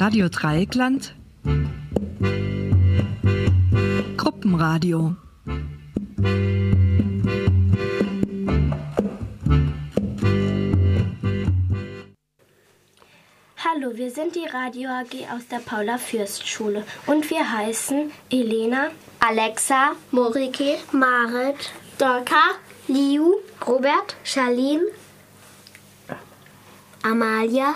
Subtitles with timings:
[0.00, 1.12] Radio Dreieckland
[4.16, 5.16] Gruppenradio
[13.56, 18.92] Hallo, wir sind die Radio AG aus der Paula Fürst Schule und wir heißen Elena,
[19.18, 22.52] Alexa, Morike, Marit, Dorka,
[22.86, 23.34] Liu,
[23.66, 24.84] Robert, Charlene,
[27.02, 27.74] Amalia.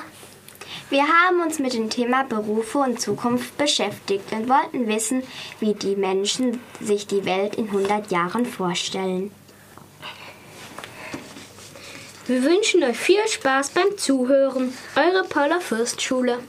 [0.92, 5.22] Wir haben uns mit dem Thema Berufe und Zukunft beschäftigt und wollten wissen,
[5.58, 9.30] wie die Menschen sich die Welt in 100 Jahren vorstellen.
[12.26, 14.74] Wir wünschen euch viel Spaß beim Zuhören.
[14.94, 16.40] Eure Paula Fürst Schule.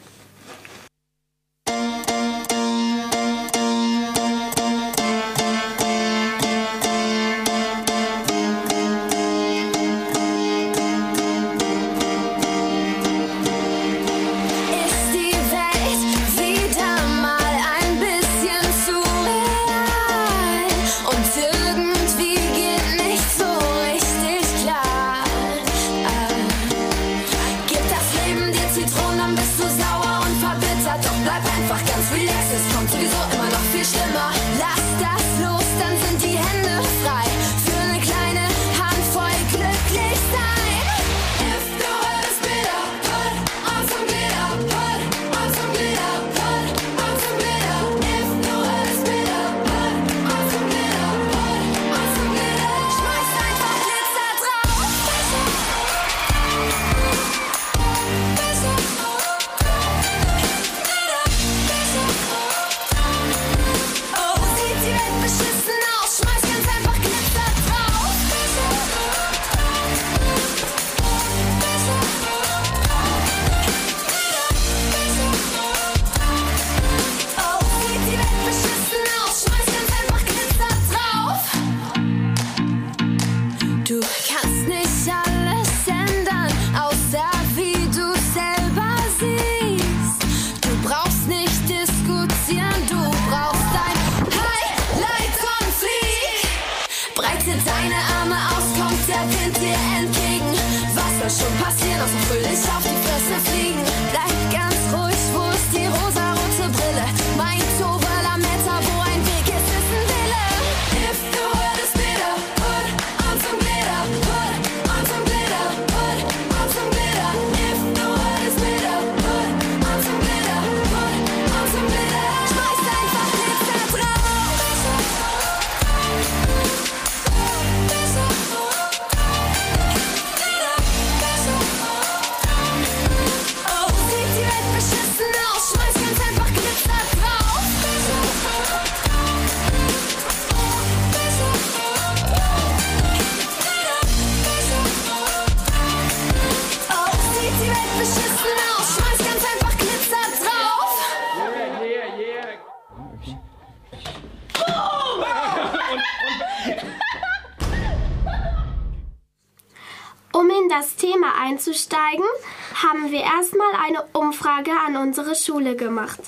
[165.03, 166.19] Unsere Schule gemacht.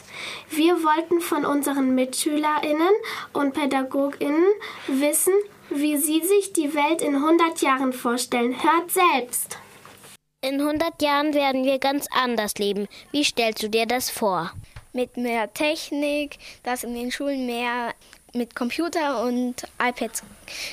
[0.49, 2.93] Wir wollten von unseren Mitschülerinnen
[3.33, 4.45] und Pädagoginnen
[4.87, 5.33] wissen,
[5.69, 8.55] wie sie sich die Welt in 100 Jahren vorstellen.
[8.61, 9.57] Hört selbst.
[10.41, 12.87] In 100 Jahren werden wir ganz anders leben.
[13.11, 14.51] Wie stellst du dir das vor?
[14.95, 17.93] mit mehr Technik, dass in den Schulen mehr
[18.33, 20.23] mit Computer und iPads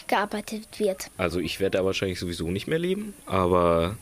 [0.06, 1.10] gearbeitet wird.
[1.18, 3.96] Also ich werde da wahrscheinlich sowieso nicht mehr leben, aber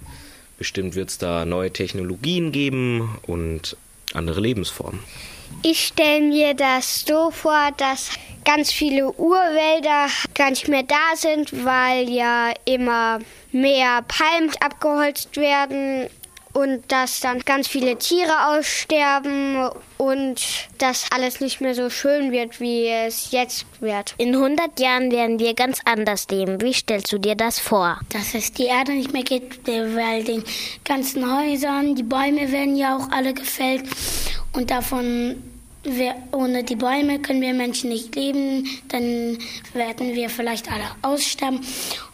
[0.58, 3.76] bestimmt wird es da neue Technologien geben und
[4.14, 5.00] andere Lebensformen.
[5.62, 8.10] Ich stelle mir das so vor, dass
[8.44, 13.18] ganz viele Urwälder gar nicht mehr da sind, weil ja immer
[13.52, 16.08] mehr Palmen abgeholzt werden
[16.52, 20.40] und dass dann ganz viele Tiere aussterben und
[20.78, 24.14] dass alles nicht mehr so schön wird, wie es jetzt wird.
[24.18, 26.60] In 100 Jahren werden wir ganz anders leben.
[26.60, 28.00] Wie stellst du dir das vor?
[28.12, 30.44] dass es die Erde nicht mehr gibt, weil den
[30.84, 33.84] ganzen Häusern, die Bäume werden ja auch alle gefällt
[34.52, 35.42] und davon
[35.82, 39.38] wir, ohne die Bäume können wir Menschen nicht leben, dann
[39.72, 41.60] werden wir vielleicht alle aussterben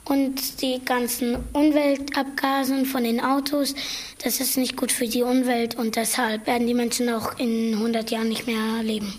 [0.08, 3.74] und die ganzen Umweltabgasen von den Autos,
[4.22, 8.10] das ist nicht gut für die Umwelt und deshalb werden die Menschen auch in 100
[8.10, 9.12] Jahren nicht mehr leben.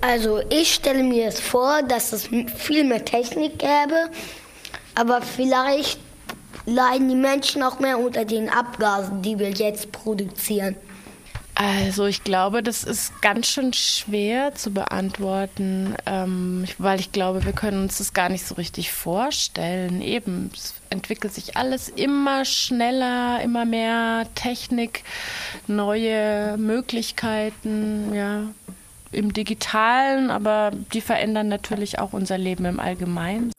[0.00, 4.10] Also ich stelle mir es vor, dass es viel mehr Technik gäbe,
[4.96, 6.00] aber vielleicht
[6.66, 10.76] leiden die Menschen auch mehr unter den Abgasen, die wir jetzt produzieren.
[11.54, 17.52] Also ich glaube, das ist ganz schön schwer zu beantworten, ähm, weil ich glaube, wir
[17.52, 20.00] können uns das gar nicht so richtig vorstellen.
[20.00, 25.04] Eben, es entwickelt sich alles immer schneller, immer mehr Technik,
[25.66, 28.44] neue Möglichkeiten, ja,
[29.10, 33.52] im digitalen, aber die verändern natürlich auch unser Leben im Allgemeinen.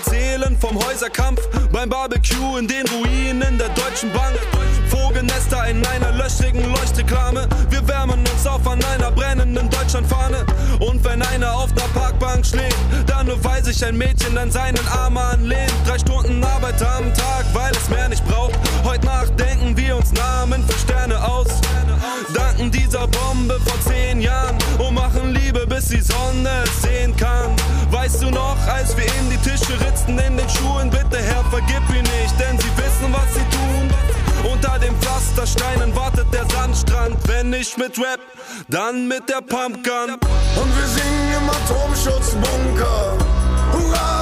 [0.00, 1.40] Erzählen vom Häuserkampf
[1.72, 4.69] beim Barbecue in den Ruinen der Deutschen Bank.
[5.10, 7.48] Vogelnester in einer löchrigen Leuchtreklame.
[7.68, 10.46] Wir wärmen uns auf an einer brennenden Deutschlandfahne.
[10.78, 12.76] Und wenn einer auf der Parkbank schläft,
[13.06, 15.72] dann nur weil sich ein Mädchen an seinen Arm anlehnt.
[15.84, 18.56] Drei Stunden Arbeit am Tag, weil es mehr nicht braucht.
[18.84, 21.48] Heute Nacht denken wir uns Namen für Sterne aus.
[22.32, 27.50] Danken dieser Bombe vor zehn Jahren und machen Liebe, bis die Sonne es sehen kann.
[27.90, 31.82] Weißt du noch, als wir in die Tische ritzten in den Schuhen, bitte Herr, vergib
[31.90, 33.90] ihn nicht, denn sie wissen, was sie tun.
[34.44, 37.16] Unter den Pflastersteinen wartet der Sandstrand.
[37.26, 38.20] Wenn nicht mit Rap,
[38.68, 40.14] dann mit der Pumpgun.
[40.60, 43.18] Und wir singen im Atomschutzbunker.
[43.72, 44.19] Hurra,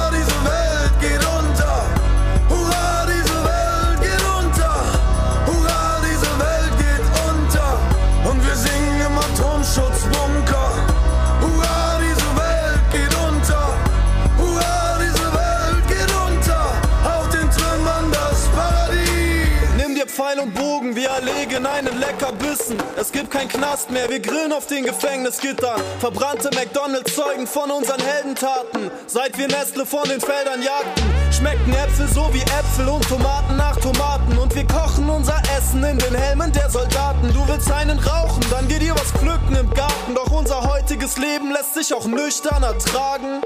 [20.89, 22.77] Bogen, wir erlegen einen Leckerbissen.
[22.97, 25.81] Es gibt kein Knast mehr, wir grillen auf den Gefängnisgittern.
[25.99, 28.91] Verbrannte McDonalds zeugen von unseren Heldentaten.
[29.07, 33.77] Seit wir Nestle von den Feldern jagten, schmeckten Äpfel so wie Äpfel und Tomaten nach
[33.77, 34.37] Tomaten.
[34.37, 37.33] Und wir kochen unser Essen in den Helmen der Soldaten.
[37.33, 40.15] Du willst einen rauchen, dann geh dir was pflücken im Garten.
[40.15, 43.41] Doch unser heutiges Leben lässt sich auch nüchtern ertragen.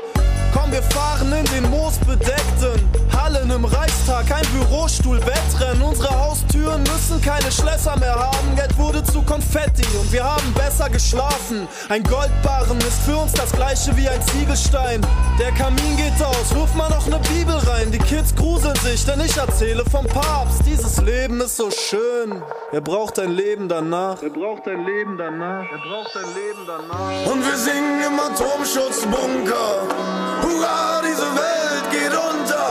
[0.74, 5.84] Wir fahren in den moosbedeckten Hallen im Reichstag, ein Bürostuhl, Wettrennen.
[5.84, 8.56] Unsere Haustüren müssen keine Schlösser mehr haben.
[8.56, 11.68] Geld wurde zu Konfetti und wir haben besser geschlafen.
[11.90, 15.06] Ein Goldbarren ist für uns das gleiche wie ein Ziegelstein.
[15.40, 17.92] Der Kamin geht aus, ruf mal noch ne Bibel rein.
[17.92, 20.64] Die Kids gruseln sich, denn ich erzähle vom Papst.
[20.66, 22.42] Dieses Leben ist so schön.
[22.72, 24.24] Er braucht ein Leben danach.
[24.24, 25.72] Er braucht ein Leben danach.
[25.72, 27.32] Er braucht ein Leben danach.
[27.32, 30.63] Und wir singen im Atomschutzbunker.
[30.64, 32.66] Hurra, diese Welt geht unter.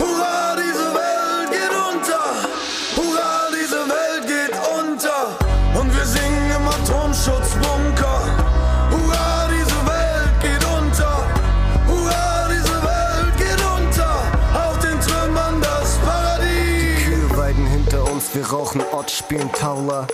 [0.00, 2.24] Hurra, diese Welt geht unter.
[2.96, 5.80] Hurra, diese Welt geht unter.
[5.80, 8.18] Und wir singen im Atomschutzbunker.
[8.90, 11.24] Hurra, diese Welt geht unter.
[11.86, 14.14] Hurra, diese Welt geht unter.
[14.66, 17.04] Auf den Trümmern das Paradies.
[17.04, 20.08] Kühlweiden hinter uns, wir rauchen Ott, spielen Taula.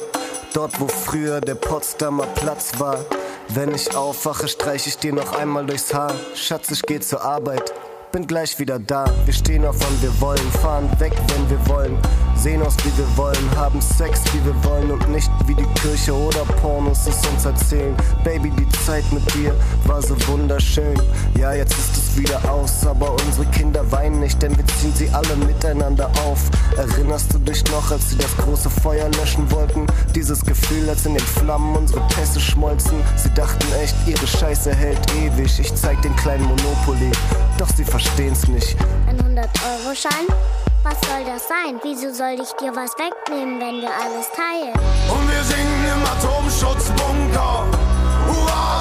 [0.53, 2.99] Dort, wo früher der Potsdamer Platz war.
[3.51, 6.13] Wenn ich aufwache, streich ich dir noch einmal durchs Haar.
[6.35, 7.73] Schatz, ich geh zur Arbeit,
[8.13, 9.07] bin gleich wieder da.
[9.25, 11.99] Wir stehen auf, wann wir wollen, fahren weg, wenn wir wollen.
[12.39, 16.15] Sehen aus, wie wir wollen, haben Sex, wie wir wollen und nicht wie die Kirche
[16.15, 17.97] oder Pornos es uns erzählen.
[18.23, 19.53] Baby, die Zeit mit dir
[19.87, 20.95] war so wunderschön.
[21.37, 25.11] Ja, jetzt ist es wieder aus, aber unsere Kinder weinen nicht, denn wir ziehen sie
[25.11, 26.39] alle miteinander auf.
[26.77, 29.89] Erinnerst du dich noch, als sie das große Feuer löschen wollten?
[30.15, 33.01] Dieses Gefühl, als in den Flammen unsere Pässe schmolzen.
[33.17, 35.59] Sie dachten echt, ihre Scheiße hält ewig.
[35.59, 37.11] Ich zeig den kleinen Monopoly,
[37.59, 38.77] doch sie verstehen's nicht.
[39.09, 40.27] Ein 100-Euro-Schein?
[40.85, 41.81] Was soll das sein?
[41.83, 44.75] Wieso soll ich dir was wegnehmen, wenn wir alles teilen?
[45.11, 47.67] Und wir singen im Atomschutzbunker.
[48.29, 48.78] Hurra,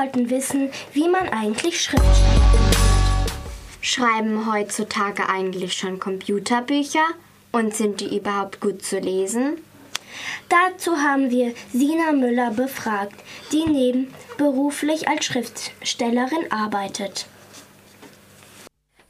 [0.00, 3.82] wollten wissen, wie man eigentlich Schriftsteller wird.
[3.82, 7.06] Schreiben heutzutage eigentlich schon Computerbücher?
[7.52, 9.58] Und sind die überhaupt gut zu lesen?
[10.48, 13.14] Dazu haben wir Sina Müller befragt,
[13.52, 17.26] die nebenberuflich als Schriftstellerin arbeitet.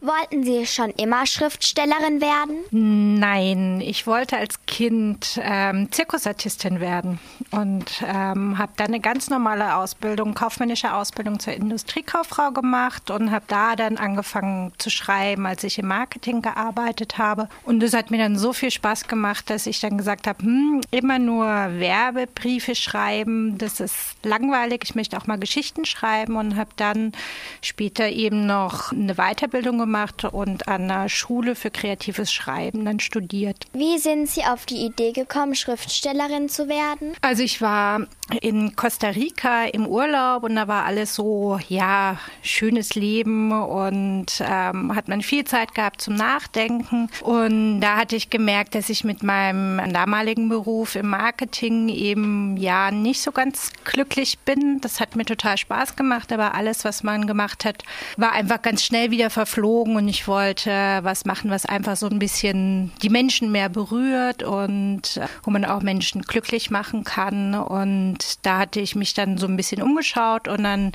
[0.03, 2.57] Wollten Sie schon immer Schriftstellerin werden?
[2.71, 7.19] Nein, ich wollte als Kind ähm, Zirkusartistin werden
[7.51, 13.45] und ähm, habe dann eine ganz normale Ausbildung, kaufmännische Ausbildung zur Industriekauffrau gemacht und habe
[13.49, 17.51] da dann angefangen zu schreiben, als ich im Marketing gearbeitet habe.
[17.65, 20.81] Und es hat mir dann so viel Spaß gemacht, dass ich dann gesagt habe, hm,
[20.91, 24.81] immer nur Werbebriefe schreiben, das ist langweilig.
[24.85, 27.13] Ich möchte auch mal Geschichten schreiben und habe dann
[27.61, 33.01] später eben noch eine Weiterbildung gemacht gemacht und an einer Schule für kreatives Schreiben dann
[33.01, 33.67] studiert.
[33.73, 37.15] Wie sind Sie auf die Idee gekommen, Schriftstellerin zu werden?
[37.23, 38.07] Also ich war
[38.41, 44.95] in Costa Rica im Urlaub und da war alles so, ja, schönes Leben und ähm,
[44.95, 47.09] hat man viel Zeit gehabt zum Nachdenken.
[47.23, 52.93] Und da hatte ich gemerkt, dass ich mit meinem damaligen Beruf im Marketing eben ja
[52.93, 54.81] nicht so ganz glücklich bin.
[54.81, 57.83] Das hat mir total Spaß gemacht, aber alles, was man gemacht hat,
[58.17, 60.71] war einfach ganz schnell wieder verflogen und ich wollte
[61.03, 65.83] was machen, was einfach so ein bisschen die Menschen mehr berührt und wo man auch
[65.83, 67.55] Menschen glücklich machen kann.
[67.55, 70.93] Und und da hatte ich mich dann so ein bisschen umgeschaut und dann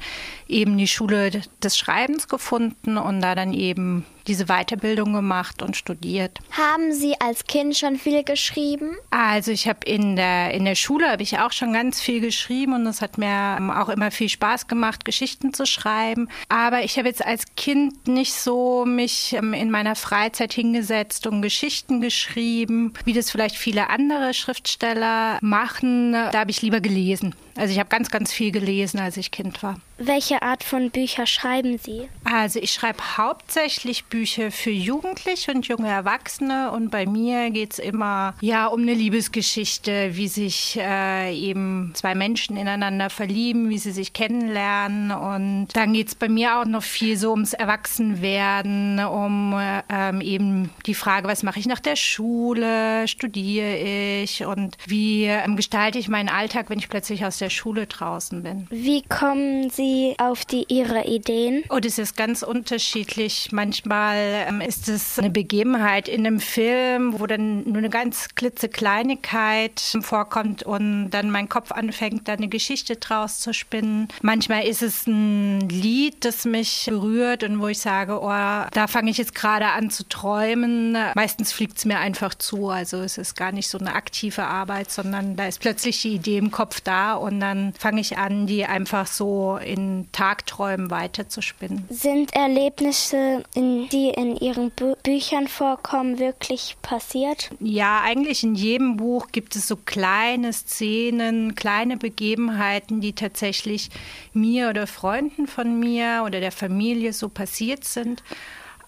[0.47, 6.39] eben die Schule des Schreibens gefunden und da dann eben diese Weiterbildung gemacht und studiert.
[6.51, 8.95] Haben Sie als Kind schon viel geschrieben?
[9.11, 12.73] Also ich habe in der, in der Schule habe ich auch schon ganz viel geschrieben
[12.73, 16.29] und es hat mir auch immer viel Spaß gemacht, Geschichten zu schreiben.
[16.49, 21.41] Aber ich habe jetzt als Kind nicht so mich ähm, in meiner Freizeit hingesetzt und
[21.41, 26.13] Geschichten geschrieben, wie das vielleicht viele andere Schriftsteller machen.
[26.13, 27.35] Da habe ich lieber gelesen.
[27.57, 29.79] Also ich habe ganz, ganz viel gelesen, als ich Kind war.
[29.97, 32.09] Welche Art von Bücher schreiben Sie?
[32.25, 37.79] Also ich schreibe hauptsächlich Bücher für Jugendliche und junge Erwachsene und bei mir geht es
[37.79, 43.91] immer ja um eine Liebesgeschichte, wie sich äh, eben zwei Menschen ineinander verlieben, wie sie
[43.91, 49.53] sich kennenlernen und dann geht es bei mir auch noch viel so ums Erwachsenwerden, um
[49.53, 53.77] äh, eben die Frage, was mache ich nach der Schule, studiere
[54.23, 58.43] ich und wie ähm, gestalte ich meinen Alltag, wenn ich plötzlich aus der Schule draußen
[58.43, 58.67] bin.
[58.69, 61.63] Wie kommen Sie Sie auf die, Ihre Ideen?
[61.69, 63.49] Oh, das ist ganz unterschiedlich.
[63.51, 69.79] Manchmal ähm, ist es eine Begebenheit in einem Film, wo dann nur eine ganz klitzekleinigkeit
[70.01, 74.07] vorkommt und dann mein Kopf anfängt, da eine Geschichte draus zu spinnen.
[74.21, 79.11] Manchmal ist es ein Lied, das mich berührt und wo ich sage, oh, da fange
[79.11, 80.97] ich jetzt gerade an zu träumen.
[81.13, 82.69] Meistens fliegt es mir einfach zu.
[82.69, 86.37] Also es ist gar nicht so eine aktive Arbeit, sondern da ist plötzlich die Idee
[86.37, 91.85] im Kopf da und dann fange ich an, die einfach so in in Tagträumen weiterzuspinnen.
[91.89, 97.51] Sind Erlebnisse, in, die in Ihren Bü Büchern vorkommen, wirklich passiert?
[97.59, 103.89] Ja, eigentlich in jedem Buch gibt es so kleine Szenen, kleine Begebenheiten, die tatsächlich
[104.33, 108.23] mir oder Freunden von mir oder der Familie so passiert sind.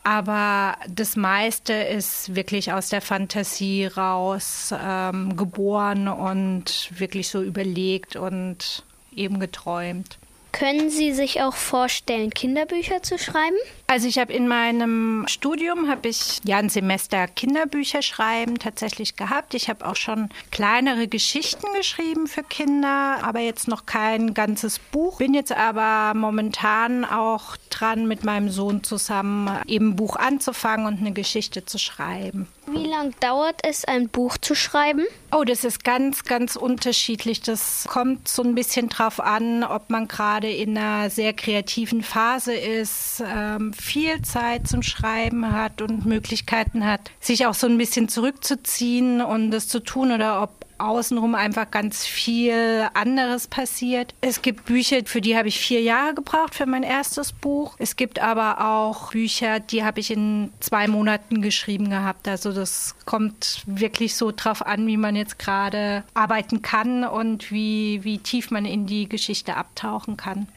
[0.08, 8.16] Aber das meiste ist wirklich aus der Fantasie raus ähm, geboren und wirklich so überlegt
[8.16, 10.18] und eben geträumt.
[10.52, 13.58] Können Sie sich auch vorstellen, Kinderbücher zu schreiben?
[13.86, 19.54] Also ich habe in meinem Studium habe ich ja ein Semester Kinderbücher schreiben tatsächlich gehabt.
[19.54, 25.20] Ich habe auch schon kleinere Geschichten geschrieben für Kinder, aber jetzt noch kein ganzes Buch.
[25.20, 31.00] Bin jetzt aber momentan auch dran, mit meinem Sohn zusammen eben ein Buch anzufangen und
[31.00, 32.48] eine Geschichte zu schreiben.
[32.70, 35.06] Wie lange dauert es, ein Buch zu schreiben?
[35.32, 37.42] Oh, das ist ganz, ganz unterschiedlich.
[37.42, 42.54] Das kommt so ein bisschen drauf an, ob man gerade in einer sehr kreativen Phase
[42.54, 48.10] ist, ähm, viel Zeit zum Schreiben hat und Möglichkeiten hat, sich auch so ein bisschen
[48.10, 54.14] zurückzuziehen und das zu tun oder ob außenrum einfach ganz viel anderes passiert.
[54.22, 57.76] Es gibt Bücher, für die habe ich vier Jahre gebraucht für mein erstes Buch.
[57.78, 62.28] Es gibt aber auch Bücher, die habe ich in zwei Monaten geschrieben gehabt.
[62.28, 68.04] Also das kommt wirklich so drauf an, wie man jetzt gerade arbeiten kann und wie,
[68.04, 70.48] wie tief man in die Geschichte abtauchen kann.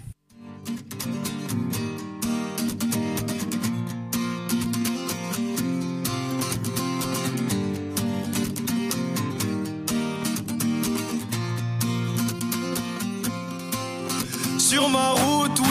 [14.71, 15.70] Sur ma route,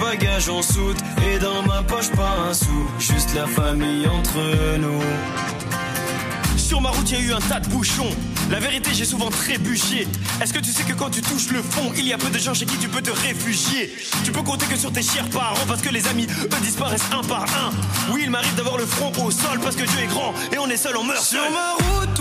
[0.00, 0.98] bagages en soute.
[1.26, 2.88] Et dans ma poche, pas un sou.
[2.98, 4.38] Juste la famille entre
[4.78, 5.02] nous.
[6.56, 8.10] Sur ma route, il y a eu un tas de bouchons.
[8.50, 10.08] La vérité, j'ai souvent trébuché.
[10.42, 12.38] Est-ce que tu sais que quand tu touches le fond, il y a peu de
[12.38, 13.94] gens chez qui tu peux te réfugier?
[14.24, 17.22] Tu peux compter que sur tes chers parents parce que les amis, eux, disparaissent un
[17.22, 17.70] par un.
[18.12, 20.68] Oui, il m'arrive d'avoir le front au sol parce que Dieu est grand et on
[20.68, 22.20] est seul, on meurt Sur ma route,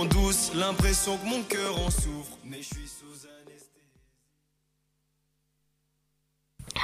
[0.00, 0.52] en douce.
[0.54, 2.36] L'impression que mon cœur en souffre.
[2.44, 3.10] Mais je suis sous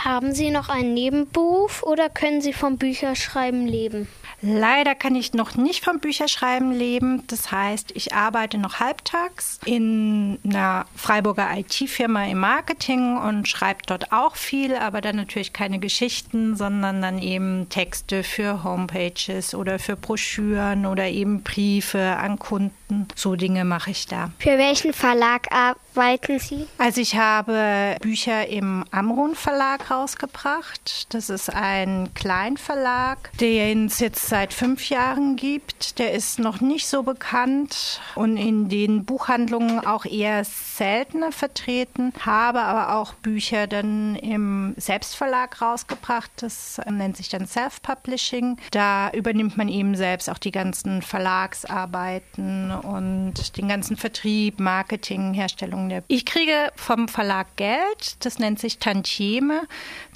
[0.05, 4.07] Haben Sie noch einen Nebenberuf oder können Sie vom Bücherschreiben leben?
[4.41, 7.27] Leider kann ich noch nicht vom Bücherschreiben leben.
[7.27, 14.13] Das heißt, ich arbeite noch halbtags in einer Freiburger IT-Firma im Marketing und schreibe dort
[14.13, 19.97] auch viel, aber dann natürlich keine Geschichten, sondern dann eben Texte für Homepages oder für
[19.97, 22.86] Broschüren oder eben Briefe an Kunden.
[23.15, 24.31] So Dinge mache ich da.
[24.39, 26.67] Für welchen Verlag arbeiten Sie?
[26.79, 31.13] Also ich habe Bücher im Amron Verlag rausgebracht.
[31.13, 35.99] Das ist ein Kleinverlag, den es jetzt seit fünf Jahren gibt.
[35.99, 42.13] Der ist noch nicht so bekannt und in den Buchhandlungen auch eher seltener vertreten.
[42.25, 46.31] Habe aber auch Bücher dann im Selbstverlag rausgebracht.
[46.37, 48.59] Das nennt sich dann Self-Publishing.
[48.71, 55.89] Da übernimmt man eben selbst auch die ganzen Verlagsarbeiten und den ganzen Vertrieb, Marketing, Herstellung
[55.89, 56.03] der.
[56.09, 58.25] Ich kriege vom Verlag Geld.
[58.25, 59.63] Das nennt sich Tantieme.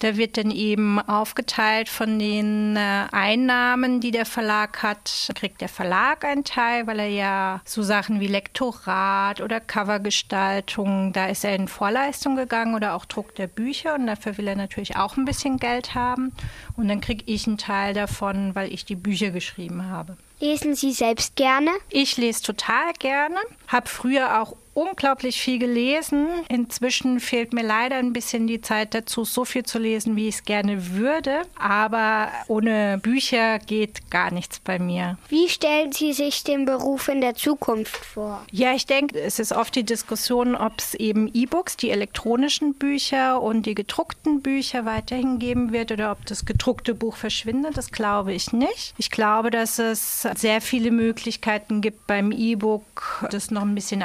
[0.01, 5.69] Da wird dann eben aufgeteilt von den äh, Einnahmen, die der Verlag hat, kriegt der
[5.69, 11.55] Verlag einen Teil, weil er ja so Sachen wie Lektorat oder Covergestaltung, da ist er
[11.55, 15.25] in Vorleistung gegangen oder auch Druck der Bücher und dafür will er natürlich auch ein
[15.25, 16.33] bisschen Geld haben.
[16.77, 20.17] Und dann kriege ich einen Teil davon, weil ich die Bücher geschrieben habe.
[20.41, 21.71] Lesen Sie selbst gerne?
[21.91, 23.37] Ich lese total gerne,
[23.69, 26.29] habe früher auch unglaublich viel gelesen.
[26.49, 30.37] Inzwischen fehlt mir leider ein bisschen die Zeit dazu, so viel zu lesen, wie ich
[30.37, 31.43] es gerne würde.
[31.59, 35.19] Aber ohne Bücher geht gar nichts bei mir.
[35.29, 38.45] Wie stellen Sie sich den Beruf in der Zukunft vor?
[38.51, 43.41] Ja, ich denke, es ist oft die Diskussion, ob es eben E-Books, die elektronischen Bücher
[43.43, 47.77] und die gedruckten Bücher weiterhin geben wird oder ob das gedruckte Buch verschwindet.
[47.77, 48.95] Das glaube ich nicht.
[48.99, 54.03] Ich glaube, dass es sehr viele Möglichkeiten gibt beim E-Book, das noch ein bisschen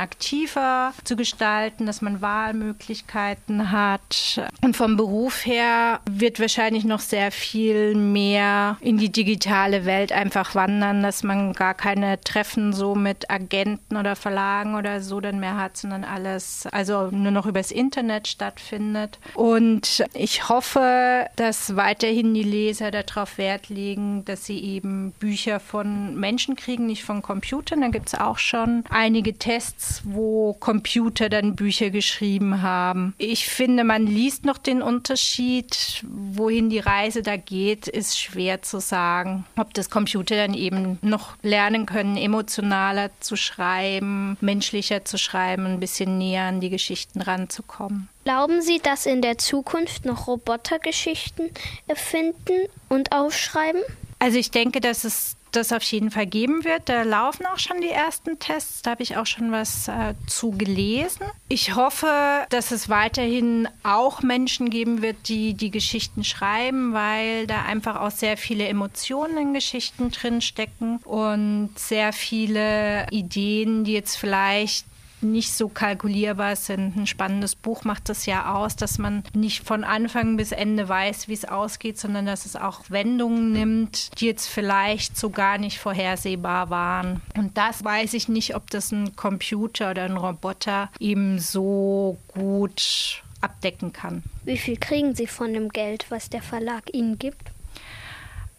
[0.55, 4.41] aktiver zu gestalten, dass man Wahlmöglichkeiten hat.
[4.61, 10.55] Und vom Beruf her wird wahrscheinlich noch sehr viel mehr in die digitale Welt einfach
[10.55, 15.57] wandern, dass man gar keine Treffen so mit Agenten oder Verlagen oder so dann mehr
[15.57, 19.19] hat, sondern alles also nur noch übers Internet stattfindet.
[19.35, 26.15] Und ich hoffe, dass weiterhin die Leser darauf Wert legen, dass sie eben Bücher von
[26.15, 27.81] Menschen kriegen, nicht von Computern.
[27.81, 33.13] Da gibt es auch schon einige Tests, wo Computer dann Bücher geschrieben haben.
[33.17, 36.03] Ich finde, man liest noch den Unterschied.
[36.03, 39.45] Wohin die Reise da geht, ist schwer zu sagen.
[39.57, 45.79] Ob das Computer dann eben noch lernen können, emotionaler zu schreiben, menschlicher zu schreiben, ein
[45.79, 48.09] bisschen näher an die Geschichten ranzukommen.
[48.23, 51.51] Glauben Sie, dass in der Zukunft noch Roboter Geschichten
[51.87, 53.81] erfinden und aufschreiben?
[54.19, 56.89] Also ich denke, dass es das auf jeden Fall geben wird.
[56.89, 58.81] Da laufen auch schon die ersten Tests.
[58.81, 61.25] Da habe ich auch schon was äh, zu gelesen.
[61.47, 67.63] Ich hoffe, dass es weiterhin auch Menschen geben wird, die die Geschichten schreiben, weil da
[67.63, 74.17] einfach auch sehr viele Emotionen in Geschichten drin stecken und sehr viele Ideen, die jetzt
[74.17, 74.85] vielleicht
[75.31, 76.95] nicht so kalkulierbar sind.
[76.95, 81.27] Ein spannendes Buch macht das ja aus, dass man nicht von Anfang bis Ende weiß,
[81.27, 85.79] wie es ausgeht, sondern dass es auch Wendungen nimmt, die jetzt vielleicht so gar nicht
[85.79, 87.21] vorhersehbar waren.
[87.37, 93.23] Und das weiß ich nicht, ob das ein Computer oder ein Roboter eben so gut
[93.41, 94.23] abdecken kann.
[94.43, 97.51] Wie viel kriegen Sie von dem Geld, was der Verlag Ihnen gibt?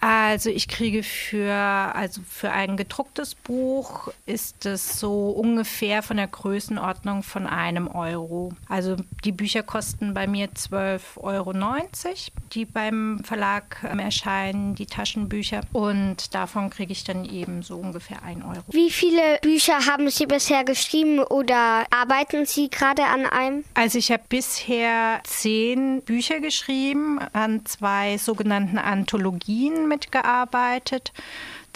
[0.00, 6.26] Also ich kriege für, also für ein gedrucktes Buch ist es so ungefähr von der
[6.26, 8.52] Größenordnung von einem Euro.
[8.68, 11.52] Also die Bücher kosten bei mir 12,90 Euro,
[12.52, 15.62] die beim Verlag ähm, erscheinen, die Taschenbücher.
[15.72, 18.62] Und davon kriege ich dann eben so ungefähr ein Euro.
[18.68, 23.64] Wie viele Bücher haben Sie bisher geschrieben oder arbeiten Sie gerade an einem?
[23.74, 31.12] Also ich habe bisher zehn Bücher geschrieben, an zwei sogenannten Anthologien mitgearbeitet.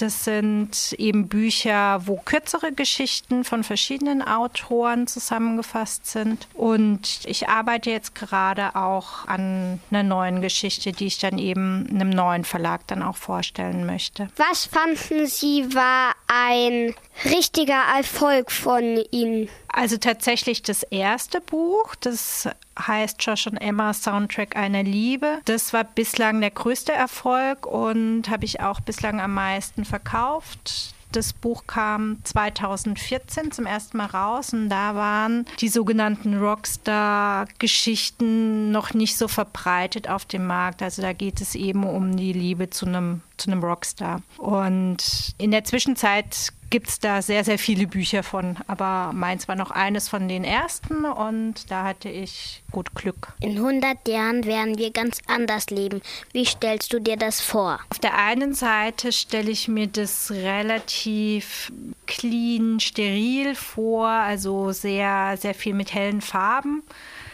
[0.01, 6.49] Das sind eben Bücher, wo kürzere Geschichten von verschiedenen Autoren zusammengefasst sind.
[6.55, 12.09] Und ich arbeite jetzt gerade auch an einer neuen Geschichte, die ich dann eben einem
[12.09, 14.31] neuen Verlag dann auch vorstellen möchte.
[14.37, 16.95] Was fanden Sie war ein
[17.27, 19.51] richtiger Erfolg von Ihnen?
[19.73, 25.39] Also tatsächlich das erste Buch, das heißt Josh und Emma Soundtrack einer Liebe.
[25.45, 30.95] Das war bislang der größte Erfolg und habe ich auch bislang am meisten verkauft.
[31.13, 38.95] Das Buch kam 2014 zum ersten Mal raus und da waren die sogenannten Rockstar-Geschichten noch
[38.95, 40.83] nicht so verbreitet auf dem Markt.
[40.83, 44.23] Also da geht es eben um die Liebe zu einem, zu einem Rockstar.
[44.39, 48.57] Und in der Zwischenzeit gibt es da sehr, sehr viele Bücher von.
[48.69, 53.33] Aber meins war noch eines von den ersten und da hatte ich gut Glück.
[53.41, 56.01] In 100 Jahren werden wir ganz anders leben.
[56.33, 57.81] Wie stellst du dir das vor?
[57.91, 61.73] Auf der einen Seite stelle ich mir das relativ
[62.07, 66.83] clean, steril vor, also sehr, sehr viel mit hellen Farben.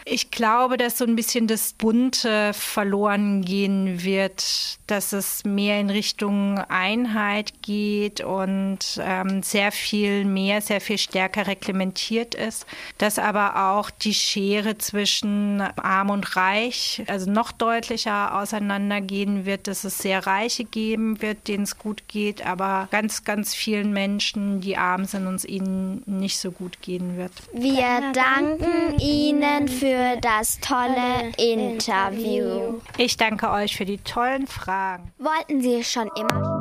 [0.09, 5.89] Ich glaube, dass so ein bisschen das Bunte verloren gehen wird, dass es mehr in
[5.89, 12.65] Richtung Einheit geht und ähm, sehr viel mehr, sehr viel stärker reglementiert ist,
[12.97, 19.83] dass aber auch die Schere zwischen Arm und Reich also noch deutlicher auseinandergehen wird, dass
[19.83, 24.77] es sehr Reiche geben wird, denen es gut geht, aber ganz, ganz vielen Menschen, die
[24.77, 27.33] arm sind und es ihnen nicht so gut gehen wird.
[27.51, 32.79] Wir danken Ihnen für das tolle Interview.
[32.97, 35.11] Ich danke euch für die tollen Fragen.
[35.17, 36.56] Wollten Sie schon immer?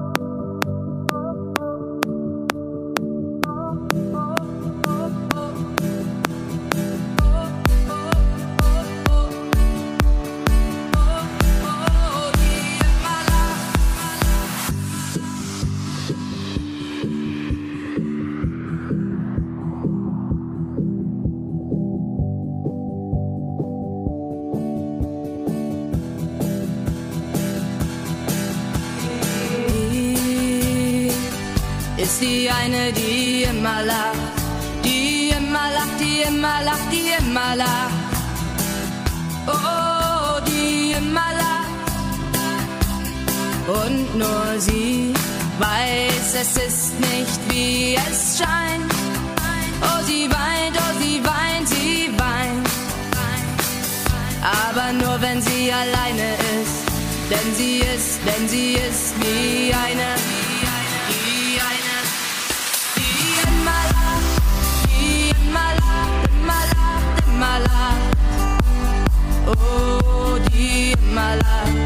[33.67, 34.19] Immer lacht,
[34.85, 37.95] die immer lacht, die immer lacht, die immer lacht.
[39.49, 41.75] Oh, die immer lacht.
[43.67, 45.13] Und nur sie
[45.59, 48.93] weiß, es ist nicht wie es scheint.
[49.83, 52.69] Oh, sie weint, oh, sie weint, sie weint.
[54.63, 56.29] Aber nur wenn sie alleine
[56.61, 56.79] ist,
[57.31, 60.46] denn sie ist, denn sie ist wie eine.
[67.39, 68.17] Lacht, immer lacht.
[69.47, 71.77] Oh, die immer lacht.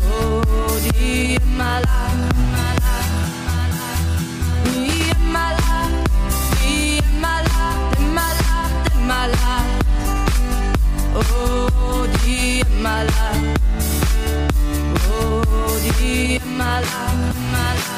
[0.00, 0.42] Oh,
[0.92, 3.14] die immer lacht, immer lacht.
[4.66, 5.96] Die immer lacht,
[6.62, 9.74] die immer lacht, immer lacht, immer lacht.
[11.14, 13.46] Oh, die immer lacht.
[15.08, 15.42] Oh,
[15.98, 17.93] die immer lacht, immer lacht,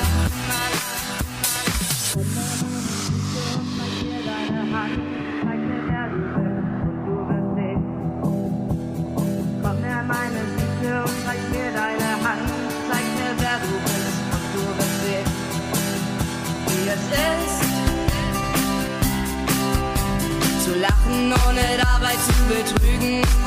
[23.00, 23.45] lügen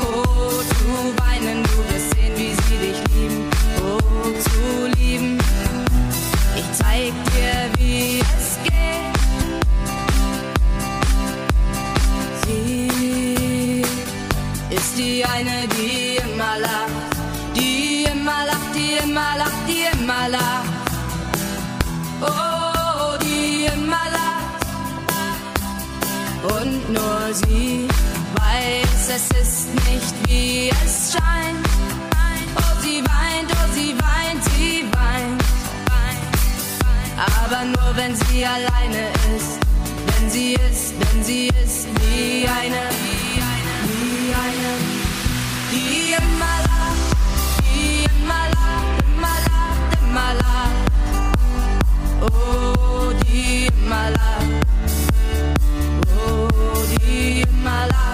[30.58, 31.66] es scheint.
[32.56, 35.42] Oh, sie weint, oh, sie weint, sie weint.
[37.38, 39.60] Aber nur wenn sie alleine ist.
[40.06, 44.72] Wenn sie ist, wenn sie ist wie eine, wie eine, wie eine,
[45.70, 47.08] die immer lacht,
[47.64, 50.80] die immer lacht, immer lacht, immer lacht.
[52.22, 54.50] Oh, die immer lacht.
[56.26, 56.48] Oh,
[56.98, 58.09] die immer lacht.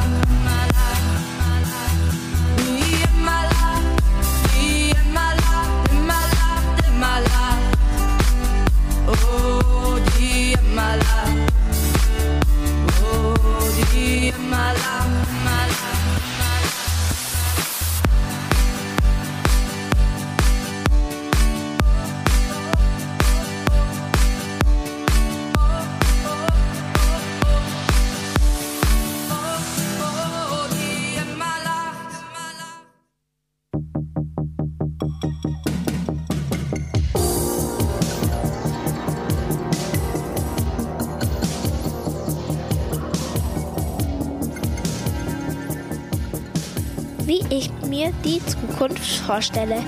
[47.96, 49.82] Mir die Zukunft vorstelle.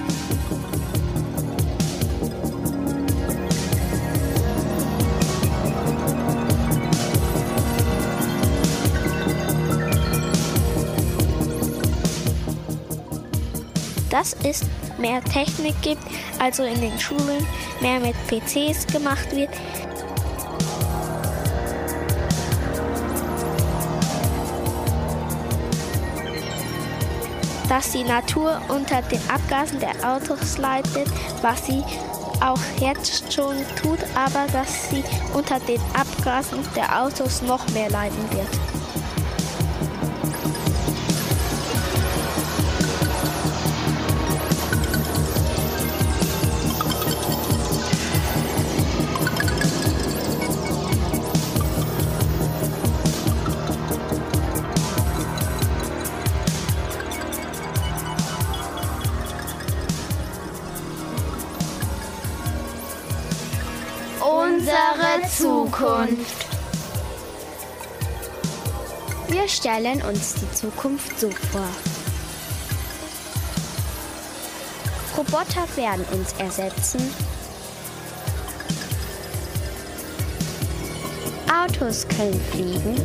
[14.09, 14.63] Dass es
[14.97, 16.03] mehr Technik gibt,
[16.39, 17.47] also in den Schulen
[17.83, 19.51] mehr mit PCs gemacht wird,
[27.69, 31.09] dass die Natur unter den Abgasen der Autos leidet,
[31.43, 31.85] was sie
[32.41, 35.03] auch jetzt schon tut, aber dass sie
[35.35, 38.78] unter den Abgasen der Autos noch mehr leiden wird.
[69.79, 71.69] Stellen uns die Zukunft so vor.
[75.17, 77.01] Roboter werden uns ersetzen.
[81.49, 82.97] Autos können fliegen.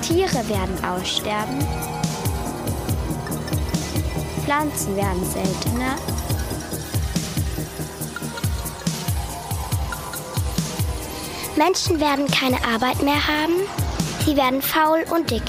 [0.00, 1.58] Tiere werden aussterben.
[4.42, 6.13] Pflanzen werden seltener.
[11.56, 13.54] Menschen werden keine Arbeit mehr haben.
[14.24, 15.42] Sie werden faul und dick.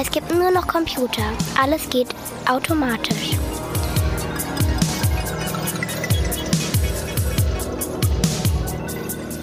[0.00, 1.22] Es gibt nur noch Computer.
[1.60, 2.08] Alles geht
[2.48, 3.36] automatisch.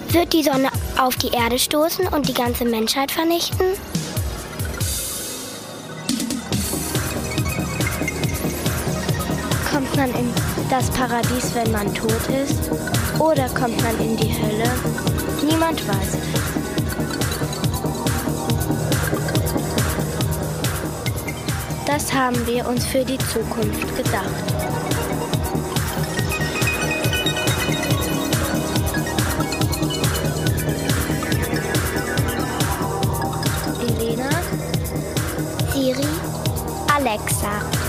[0.08, 0.68] Wird die Sonne
[0.98, 3.66] auf die Erde stoßen und die ganze Menschheit vernichten?
[9.72, 10.34] Kommt man in
[10.68, 12.10] das Paradies, wenn man tot
[12.42, 12.68] ist?
[13.20, 15.09] Oder kommt man in die Hölle?
[15.60, 16.16] Niemand weiß.
[21.86, 24.24] Das haben wir uns für die Zukunft gedacht.
[33.86, 34.30] Elena,
[35.74, 36.08] Siri,
[36.96, 37.79] Alexa.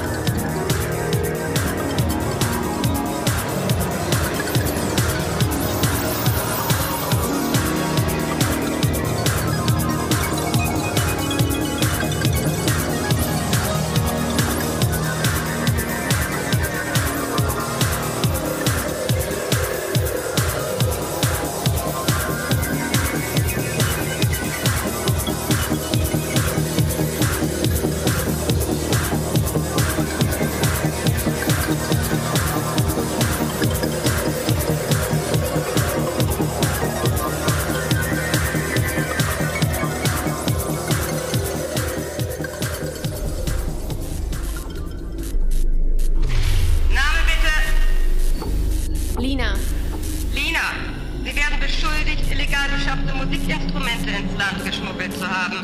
[52.92, 55.58] Illegal beschaffte Musikinstrumente ins Land geschmuggelt zu haben.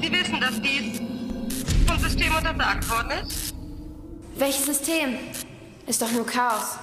[0.00, 1.00] Sie wissen, dass dies
[1.86, 3.54] vom System untersagt worden ist?
[4.36, 5.14] Welches System?
[5.86, 6.78] Ist doch nur Chaos.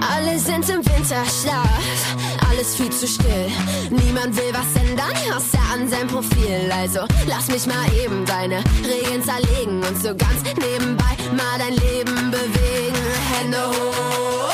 [0.00, 2.16] Alle sind im Winterschlaf,
[2.48, 3.50] alles viel zu still.
[3.90, 6.70] Niemand will was ändern, außer an sein Profil.
[6.72, 12.30] Also lass mich mal eben deine Regeln zerlegen und so ganz nebenbei mal dein Leben
[12.30, 13.04] bewegen.
[13.32, 14.52] Hände hoch,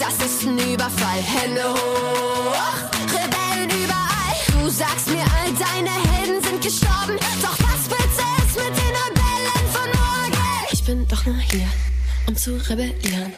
[0.00, 1.20] das ist ein Überfall.
[1.22, 2.76] Hände hoch,
[3.12, 4.36] Rebellen überall.
[4.52, 7.16] Du sagst mir, all deine Helden sind gestorben.
[7.42, 10.44] Doch was willst du jetzt mit den Rebellen von morgen?
[10.72, 11.68] Ich bin doch nur hier,
[12.26, 13.32] um zu rebellieren,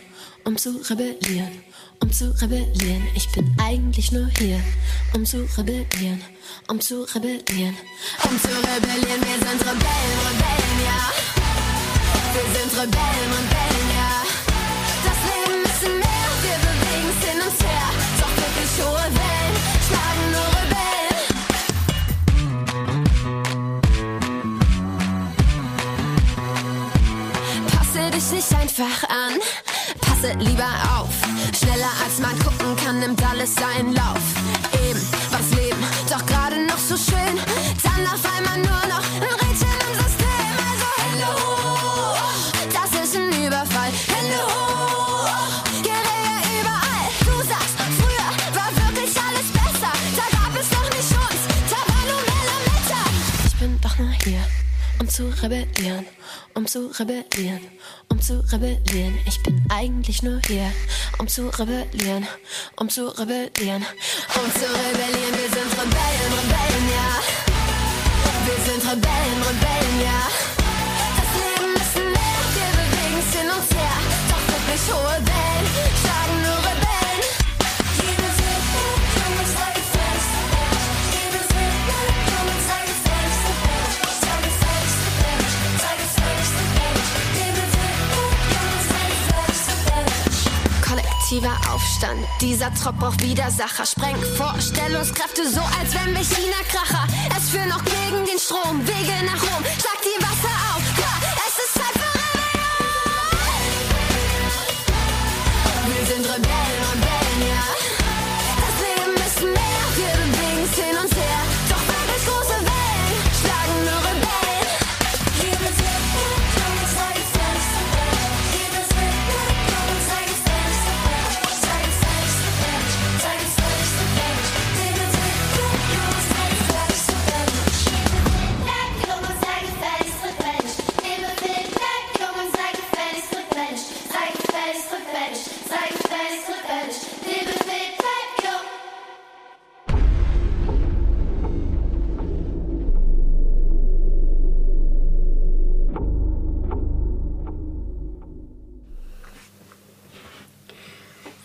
[0.44, 1.67] um zu rebellieren
[2.00, 3.06] um zu rebellieren.
[3.14, 4.61] Ich bin eigentlich nur hier,
[5.14, 6.22] um zu rebellieren,
[6.68, 7.76] um zu rebellieren,
[8.24, 9.22] um zu rebellieren.
[9.22, 11.00] Wir sind Rebellen, Rebellen, ja.
[12.34, 14.12] Wir sind Rebellen, Rebellen, ja.
[15.04, 17.88] Das Leben ist ein Meer, wir bewegen es hin und her.
[18.20, 19.56] Doch wirklich hohe Wellen
[19.87, 21.28] schlagen nur Rebellen.
[27.72, 29.34] Passe dich nicht einfach an,
[30.00, 31.17] passe lieber auf.
[31.78, 34.18] Schneller als man gucken kann, nimmt alles seinen Lauf.
[34.82, 35.78] Eben war das Leben
[36.10, 37.38] doch gerade noch so schön.
[37.84, 40.54] Dann auf einmal nur noch ein Rädchen im System.
[40.68, 41.34] Also hello,
[42.74, 43.92] das ist ein Überfall.
[44.08, 44.44] Hello,
[45.84, 47.06] Guerilla überall.
[47.24, 49.92] Du sagst, früher war wirklich alles besser.
[50.18, 53.02] Da gab es doch nicht uns, da.
[53.46, 54.42] Ich bin doch nur hier,
[54.98, 56.06] um zu rebellieren,
[56.54, 57.61] um zu rebellieren,
[58.08, 59.18] um zu rebellieren.
[59.26, 60.72] Ich bin eigentlich nur hier,
[61.18, 62.26] um zu rebellieren,
[62.76, 63.84] um zu rebellieren,
[64.34, 65.34] um zu rebellieren.
[65.34, 67.08] Wir sind Rebellen, Rebellen, ja.
[68.46, 70.20] Wir sind Rebellen, Rebellen, ja.
[71.18, 73.96] Das Leben ist ein Meer, wir bewegen es hin und her.
[74.30, 76.07] Doch wirklich hohe Wellen
[91.28, 93.84] Kollektiver Aufstand, dieser Trop braucht Widersacher.
[93.84, 97.06] Sprengt Vorstellungskräfte so, als wenn wir China-Kracher.
[97.36, 99.62] Es führen noch gegen den Strom, Wege nach Rom.
[99.62, 102.88] Schlag die Wasser auf, ja, es ist Zeit für Rebellion.
[105.92, 107.07] Wir sind Rebellen,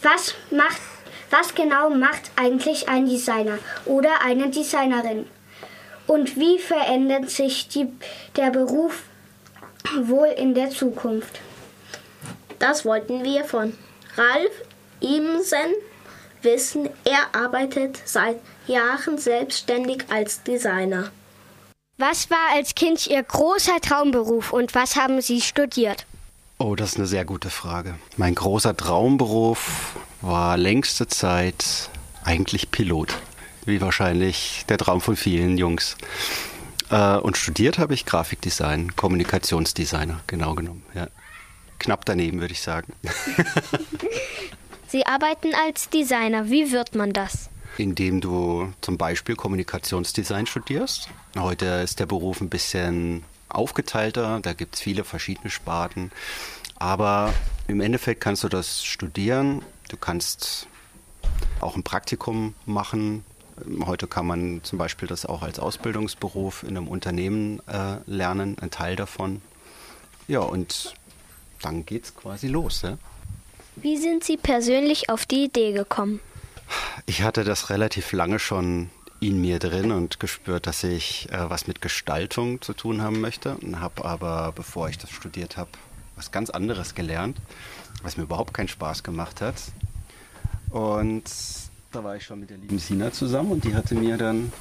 [0.03, 0.81] Was macht,
[1.29, 5.27] was genau macht eigentlich ein Designer oder eine Designerin?
[6.07, 7.87] Und wie verändert sich die,
[8.35, 9.03] der Beruf
[10.01, 11.39] wohl in der Zukunft?
[12.59, 13.77] Das wollten wir von
[14.17, 14.51] Ralf
[14.99, 15.73] Ebensen
[16.41, 16.89] wissen.
[17.05, 21.11] Er arbeitet seit Jahren selbstständig als Designer.
[21.97, 26.05] Was war als Kind Ihr großer Traumberuf und was haben Sie studiert?
[26.63, 27.95] Oh, das ist eine sehr gute Frage.
[28.15, 31.89] Mein großer Traumberuf war längste Zeit
[32.23, 33.17] eigentlich Pilot.
[33.65, 35.97] Wie wahrscheinlich der Traum von vielen Jungs.
[36.89, 40.83] Äh, und studiert habe ich Grafikdesign, Kommunikationsdesigner, genau genommen.
[40.95, 41.07] Ja.
[41.79, 42.93] Knapp daneben, würde ich sagen.
[44.87, 46.49] Sie arbeiten als Designer.
[46.49, 47.49] Wie wird man das?
[47.77, 51.09] Indem du zum Beispiel Kommunikationsdesign studierst.
[51.37, 56.11] Heute ist der Beruf ein bisschen aufgeteilter, da gibt es viele verschiedene Sparten.
[56.75, 57.33] Aber
[57.67, 59.63] im Endeffekt kannst du das studieren.
[59.89, 60.67] Du kannst
[61.61, 63.23] auch ein Praktikum machen.
[63.85, 68.71] Heute kann man zum Beispiel das auch als Ausbildungsberuf in einem Unternehmen äh, lernen, ein
[68.71, 69.41] Teil davon.
[70.27, 70.95] Ja, und
[71.61, 72.81] dann geht's quasi los.
[72.81, 72.97] Ja?
[73.75, 76.19] Wie sind Sie persönlich auf die Idee gekommen?
[77.05, 78.89] Ich hatte das relativ lange schon
[79.27, 83.55] in mir drin und gespürt, dass ich äh, was mit Gestaltung zu tun haben möchte
[83.57, 85.69] und habe aber, bevor ich das studiert habe,
[86.15, 87.37] was ganz anderes gelernt,
[88.01, 89.55] was mir überhaupt keinen Spaß gemacht hat.
[90.69, 91.23] Und
[91.91, 94.51] da war ich schon mit der lieben Sina zusammen und die hatte mir dann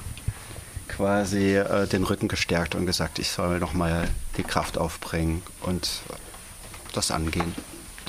[0.87, 4.07] quasi äh, den Rücken gestärkt und gesagt, ich soll nochmal
[4.37, 6.01] die Kraft aufbringen und
[6.93, 7.55] das angehen,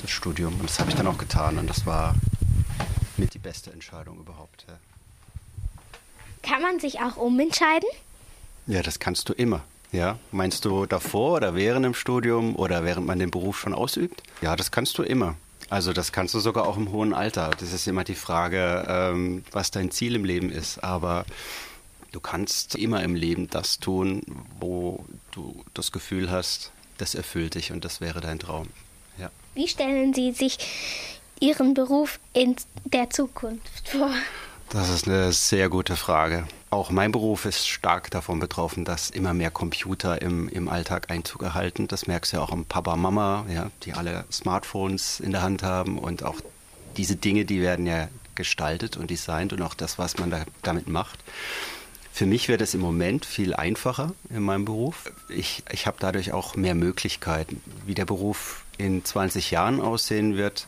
[0.01, 0.53] das Studium.
[0.59, 2.15] Und das habe ich dann auch getan und das war
[3.17, 4.65] mit die beste Entscheidung überhaupt.
[4.67, 4.77] Ja.
[6.45, 7.89] Kann man sich auch umentscheiden?
[8.67, 9.63] Ja, das kannst du immer.
[9.91, 14.21] Ja, meinst du davor oder während dem Studium oder während man den Beruf schon ausübt?
[14.41, 15.35] Ja, das kannst du immer.
[15.69, 17.51] Also das kannst du sogar auch im hohen Alter.
[17.59, 20.83] Das ist immer die Frage, ähm, was dein Ziel im Leben ist.
[20.83, 21.25] Aber
[22.11, 24.21] du kannst immer im Leben das tun,
[24.59, 28.67] wo du das Gefühl hast, das erfüllt dich und das wäre dein Traum.
[29.17, 29.31] Ja.
[29.53, 30.57] Wie stellen Sie sich
[31.39, 34.11] Ihren Beruf in der Zukunft vor?
[34.69, 36.47] Das ist eine sehr gute Frage.
[36.69, 41.43] Auch mein Beruf ist stark davon betroffen, dass immer mehr Computer im, im Alltag Einzug
[41.43, 41.87] erhalten.
[41.87, 45.63] Das merkst du ja auch am Papa, Mama, ja, die alle Smartphones in der Hand
[45.63, 46.41] haben und auch
[46.97, 50.87] diese Dinge, die werden ja gestaltet und designt und auch das, was man da, damit
[50.87, 51.19] macht.
[52.11, 55.11] Für mich wird es im Moment viel einfacher in meinem Beruf.
[55.29, 57.61] Ich, ich habe dadurch auch mehr Möglichkeiten.
[57.85, 60.67] Wie der Beruf in 20 Jahren aussehen wird,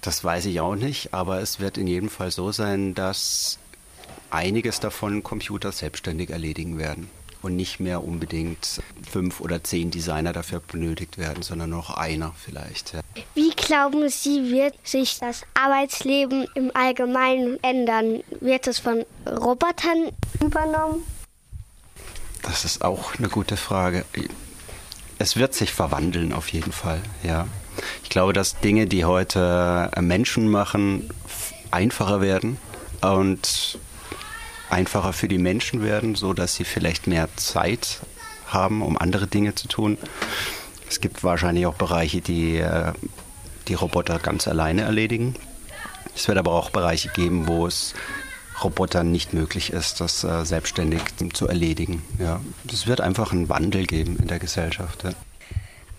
[0.00, 3.58] das weiß ich auch nicht, aber es wird in jedem Fall so sein, dass
[4.30, 7.10] einiges davon Computer selbstständig erledigen werden
[7.42, 12.94] und nicht mehr unbedingt fünf oder zehn Designer dafür benötigt werden, sondern noch einer vielleicht.
[12.94, 13.00] Ja.
[13.34, 18.22] Wie glauben Sie, wird sich das Arbeitsleben im Allgemeinen ändern?
[18.40, 20.10] Wird es von Robotern
[20.44, 21.02] übernommen?
[22.42, 24.04] Das ist auch eine gute Frage.
[25.18, 27.46] Es wird sich verwandeln auf jeden Fall, ja.
[28.02, 31.10] Ich glaube, dass Dinge, die heute Menschen machen,
[31.70, 32.58] einfacher werden
[33.00, 33.78] und
[34.70, 38.00] einfacher für die Menschen werden, so dass sie vielleicht mehr Zeit
[38.46, 39.98] haben, um andere Dinge zu tun.
[40.88, 42.92] Es gibt wahrscheinlich auch Bereiche, die äh,
[43.68, 45.34] die Roboter ganz alleine erledigen.
[46.14, 47.94] Es wird aber auch Bereiche geben, wo es
[48.62, 51.02] Robotern nicht möglich ist, das äh, selbstständig
[51.32, 52.02] zu erledigen.
[52.18, 52.40] Ja,
[52.72, 55.04] es wird einfach einen Wandel geben in der Gesellschaft.
[55.04, 55.10] Ja.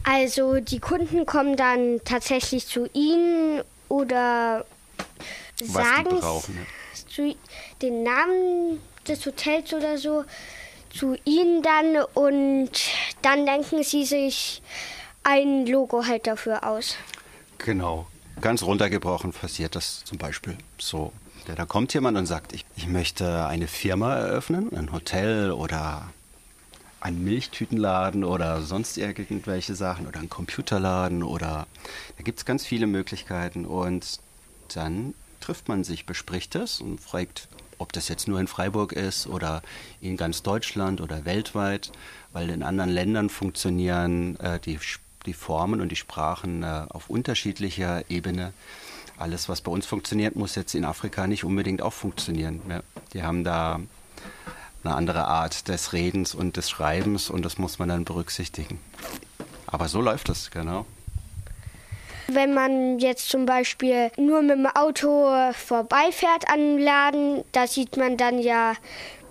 [0.04, 4.66] Also die Kunden kommen dann tatsächlich zu Ihnen oder
[5.56, 6.20] sagen
[7.08, 7.36] zu,
[7.82, 10.24] den Namen des Hotels oder so
[10.90, 12.72] zu ihnen dann und
[13.22, 14.62] dann denken sie sich
[15.24, 16.96] ein Logo halt dafür aus.
[17.58, 18.08] Genau.
[18.42, 21.12] Ganz runtergebrochen passiert das zum Beispiel so.
[21.46, 26.08] Da kommt jemand und sagt, ich, ich möchte eine Firma eröffnen, ein Hotel oder
[27.02, 31.68] einen Milchtütenladen oder sonst irgendwelche Sachen oder einen Computerladen oder
[32.18, 34.20] da gibt es ganz viele Möglichkeiten und
[34.76, 37.48] dann trifft man sich, bespricht es und fragt,
[37.78, 39.62] ob das jetzt nur in Freiburg ist oder
[40.02, 41.92] in ganz Deutschland oder weltweit,
[42.34, 44.78] weil in anderen Ländern funktionieren äh, die,
[45.26, 48.54] die Formen und die Sprachen äh, auf unterschiedlicher Ebene.
[49.18, 52.62] Alles, was bei uns funktioniert, muss jetzt in Afrika nicht unbedingt auch funktionieren.
[52.70, 52.82] Ja,
[53.14, 53.80] die haben da
[54.84, 58.80] eine andere Art des Redens und des Schreibens und das muss man dann berücksichtigen.
[59.68, 60.86] Aber so läuft es, genau.
[62.28, 67.98] Wenn man jetzt zum Beispiel nur mit dem Auto vorbeifährt an einem Laden, da sieht
[67.98, 68.74] man dann ja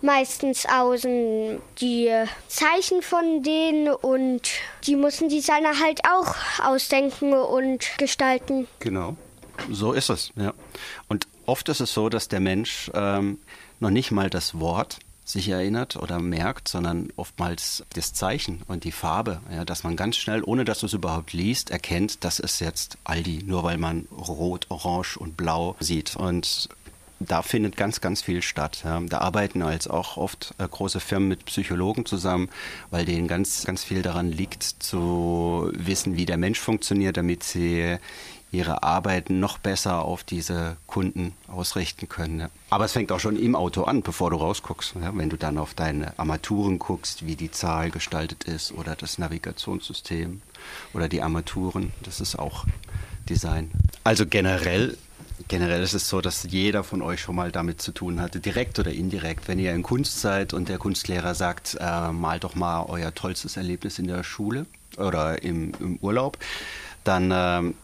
[0.01, 2.11] meistens außen die
[2.49, 4.43] Zeichen von denen und
[4.85, 6.35] die müssen Designer halt auch
[6.65, 8.67] ausdenken und gestalten.
[8.81, 9.17] Genau,
[9.71, 10.33] so ist es.
[10.37, 10.53] Ja.
[11.09, 13.39] Und oft ist es so, dass der Mensch ähm,
[13.81, 14.99] noch nicht mal das Wort
[15.29, 20.17] sich erinnert oder merkt, sondern oftmals das Zeichen und die Farbe, ja, dass man ganz
[20.17, 24.09] schnell, ohne dass du es überhaupt liest, erkennt, das ist jetzt Aldi, nur weil man
[24.11, 26.17] rot, orange und blau sieht.
[26.17, 26.71] Und
[27.21, 28.85] da findet ganz, ganz viel statt.
[28.85, 32.49] Da arbeiten als auch oft äh, große Firmen mit Psychologen zusammen,
[32.91, 37.99] weil denen ganz, ganz viel daran liegt, zu wissen, wie der Mensch funktioniert, damit sie
[38.51, 42.49] ihre Arbeiten noch besser auf diese Kunden ausrichten können.
[42.71, 44.95] Aber es fängt auch schon im Auto an, bevor du rausguckst.
[45.13, 50.41] Wenn du dann auf deine Armaturen guckst, wie die Zahl gestaltet ist oder das Navigationssystem
[50.95, 52.65] oder die Armaturen, das ist auch
[53.29, 53.71] Design.
[54.05, 54.97] Also generell
[55.47, 58.79] Generell ist es so, dass jeder von euch schon mal damit zu tun hatte, direkt
[58.79, 59.49] oder indirekt.
[59.49, 63.57] Wenn ihr in Kunst seid und der Kunstlehrer sagt, äh, malt doch mal euer tollstes
[63.57, 64.67] Erlebnis in der Schule
[64.99, 66.37] oder im, im Urlaub,
[67.05, 67.75] dann ähm,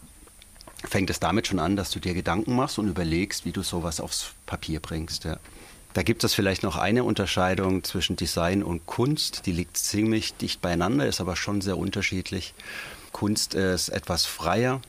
[0.87, 3.99] fängt es damit schon an, dass du dir Gedanken machst und überlegst, wie du sowas
[3.99, 5.23] aufs Papier bringst.
[5.23, 5.37] Ja.
[5.93, 9.45] Da gibt es vielleicht noch eine Unterscheidung zwischen Design und Kunst.
[9.45, 12.53] Die liegt ziemlich dicht beieinander, ist aber schon sehr unterschiedlich.
[13.11, 14.81] Kunst ist etwas freier,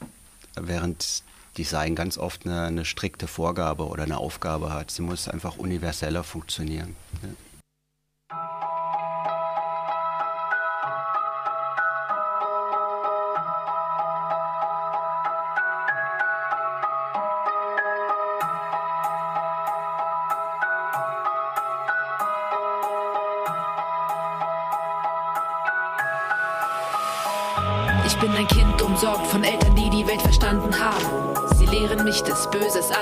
[0.57, 1.23] während
[1.57, 4.91] Design ganz oft eine, eine strikte Vorgabe oder eine Aufgabe hat.
[4.91, 6.97] Sie muss einfach universeller funktionieren.
[7.23, 7.29] Ja.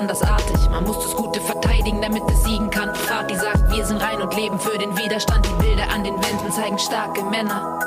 [0.04, 0.68] Andersartig.
[0.70, 2.90] Man muss das Gute verteidigen, damit es siegen kann.
[2.94, 5.46] Vati sagt, wir sind rein und leben für den Widerstand.
[5.46, 7.78] Die Bilder an den Wänden zeigen starke Männer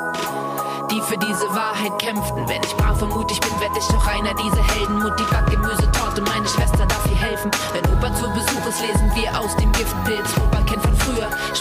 [0.90, 2.48] die für diese Wahrheit kämpften.
[2.48, 4.98] Wenn ich brav und mutig bin, werd ich doch einer dieser Helden.
[4.98, 7.50] Mutti backt Gemüsetorte, meine Schwester darf ihr helfen.
[7.74, 10.30] Wenn Opa zu Besuch ist, lesen wir aus dem Giftpilz.
[10.38, 10.57] Opa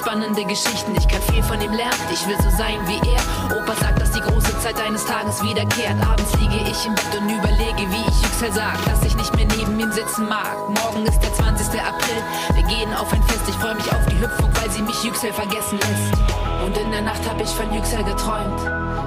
[0.07, 1.99] spannende Geschichten, ich kann viel von ihm lernen.
[2.13, 3.19] Ich will so sein wie er.
[3.57, 5.99] Opa sagt, dass die große Zeit eines Tages wiederkehrt.
[5.99, 9.47] Abends liege ich im Bett und überlege, wie ich Yüksel sag, dass ich nicht mehr
[9.57, 10.55] neben ihm sitzen mag.
[10.69, 11.81] Morgen ist der 20.
[11.81, 15.03] April, wir gehen auf ein Fest, ich freue mich auf die Hüpfung, weil sie mich
[15.03, 16.13] Yüksel vergessen lässt.
[16.63, 18.61] Und in der Nacht hab ich von Yüksel geträumt.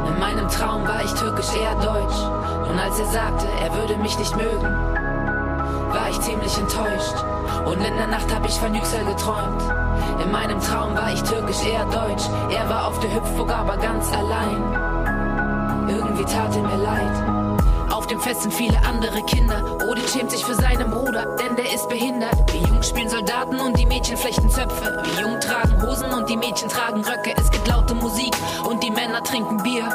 [0.06, 2.20] In meinem Traum war ich türkisch eher deutsch.
[2.68, 7.24] Und als er sagte, er würde mich nicht mögen, war ich ziemlich enttäuscht.
[7.64, 9.79] Und in der Nacht hab ich von Yüksel geträumt.
[10.22, 12.24] In meinem Traum war ich türkisch eher deutsch.
[12.50, 15.88] Er war auf der Hüpfburg, aber ganz allein.
[15.88, 17.50] Irgendwie tat er mir leid.
[17.90, 19.78] Auf dem Fest sind viele andere Kinder.
[19.88, 22.52] Odin schämt sich für seinen Bruder, denn der ist behindert.
[22.52, 25.02] Wir Jungs spielen Soldaten und die Mädchen flechten Zöpfe.
[25.04, 27.34] Wir Jungen tragen Hosen und die Mädchen tragen Röcke.
[27.36, 29.88] Es gibt laute Musik und die Männer trinken Bier.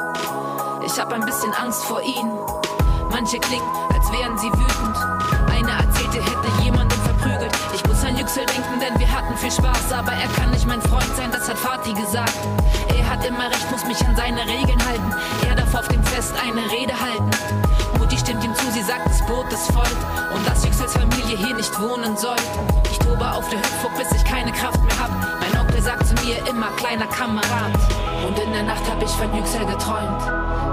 [0.86, 2.38] Ich hab ein bisschen Angst vor ihnen.
[3.10, 4.98] Manche klingen, als wären sie wütend.
[5.50, 7.52] Eine erzählte, hätte jemanden verprügelt.
[7.74, 9.92] Ich muss an Yüksel denken, denn wir hatten viel Spaß.
[9.92, 12.34] Aber er kann nicht mein Freund sein, das hat Fatih gesagt.
[12.96, 15.14] Er hat immer recht, muss mich an seine Regeln halten.
[15.48, 17.30] Er darf auf dem Fest eine Rede halten.
[17.98, 19.96] Mutti stimmt ihm zu, sie sagt, das Boot ist voll.
[20.34, 22.38] Und dass Yüksels Familie hier nicht wohnen soll.
[22.92, 25.12] Ich tobe auf der Hüpfburg, bis ich keine Kraft mehr hab.
[25.40, 27.74] Mein Onkel sagt zu mir immer, kleiner Kamerad.
[28.28, 30.22] Und in der Nacht hab ich von Yüksel geträumt.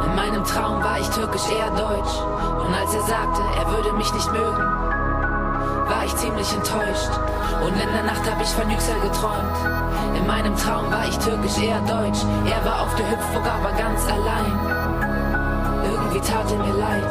[0.07, 2.15] In meinem Traum war ich türkisch eher deutsch.
[2.67, 4.82] Und als er sagte, er würde mich nicht mögen,
[5.93, 7.13] war ich ziemlich enttäuscht.
[7.61, 9.57] Und in der Nacht hab ich von Yüksel geträumt.
[10.17, 12.25] In meinem Traum war ich türkisch eher deutsch.
[12.49, 14.53] Er war auf der Hüpfburg, aber ganz allein.
[15.85, 17.11] Irgendwie tat er mir leid.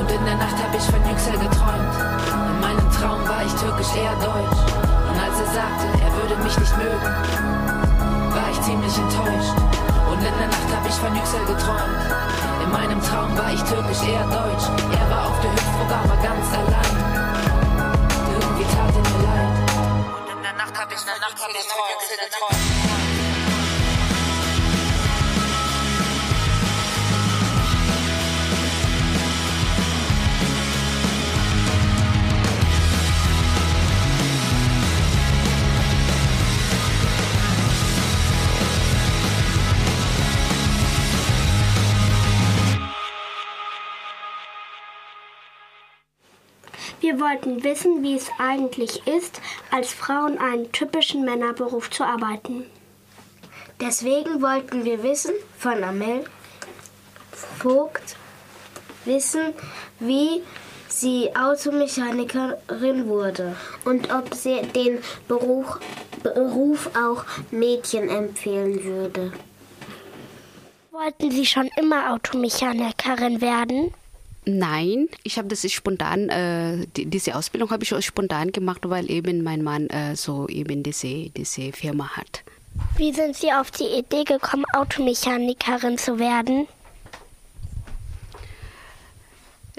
[0.00, 1.96] Und in der Nacht hab ich von Yüksel geträumt.
[2.32, 4.60] In meinem Traum war ich türkisch eher deutsch.
[5.08, 7.10] Und als er sagte, er würde mich nicht mögen,
[8.32, 9.56] war ich ziemlich enttäuscht.
[10.08, 12.00] Und in der Nacht hab ich von Yüksel geträumt.
[12.64, 14.66] In meinem Traum war ich türkisch eher deutsch.
[14.72, 17.05] Er war auf der Hüpfburg, aber ganz allein.
[21.00, 22.18] In der Nacht hab ich, in
[22.88, 22.95] der
[47.16, 49.40] Wir wollten wissen, wie es eigentlich ist,
[49.70, 52.66] als Frau in einem typischen Männerberuf zu arbeiten.
[53.80, 56.24] Deswegen wollten wir wissen von Amel
[57.32, 58.16] Vogt,
[59.06, 59.54] wissen,
[59.98, 60.42] wie
[60.88, 63.56] sie Automechanikerin wurde
[63.86, 65.80] Und ob sie den Beruf,
[66.22, 69.32] Beruf auch Mädchen empfehlen würde.
[70.90, 73.94] Wollten Sie schon immer Automechanikerin werden?
[74.48, 79.42] Nein, ich habe das spontan, äh, die, diese Ausbildung habe ich spontan gemacht, weil eben
[79.42, 82.44] mein Mann äh, so eben diese, diese Firma hat.
[82.96, 86.68] Wie sind Sie auf die Idee gekommen, Automechanikerin zu werden?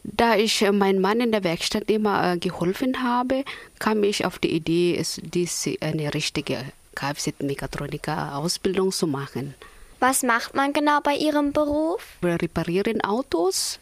[0.04, 3.46] Da ich äh, meinem Mann in der Werkstatt immer äh, geholfen habe,
[3.80, 6.58] kam ich auf die Idee, es, diese, eine richtige
[6.96, 9.56] Kfz-Mechatroniker-Ausbildung zu machen.
[10.00, 12.02] Was macht man genau bei Ihrem Beruf?
[12.22, 13.80] Wir reparieren Autos,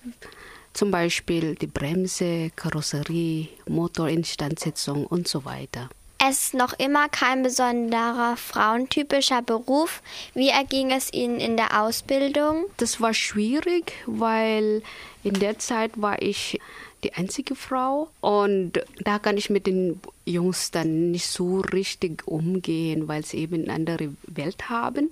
[0.76, 5.90] zum Beispiel die Bremse, Karosserie, Motorinstandsetzung und so weiter.
[6.18, 10.02] Es ist noch immer kein besonderer frauentypischer Beruf.
[10.34, 12.66] Wie erging es Ihnen in der Ausbildung?
[12.78, 14.82] Das war schwierig, weil
[15.24, 16.60] in der Zeit war ich
[17.04, 23.08] die einzige Frau und da kann ich mit den Jungs dann nicht so richtig umgehen,
[23.08, 25.12] weil sie eben eine andere Welt haben.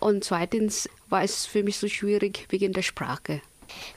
[0.00, 3.40] Und zweitens war es für mich so schwierig wegen der Sprache.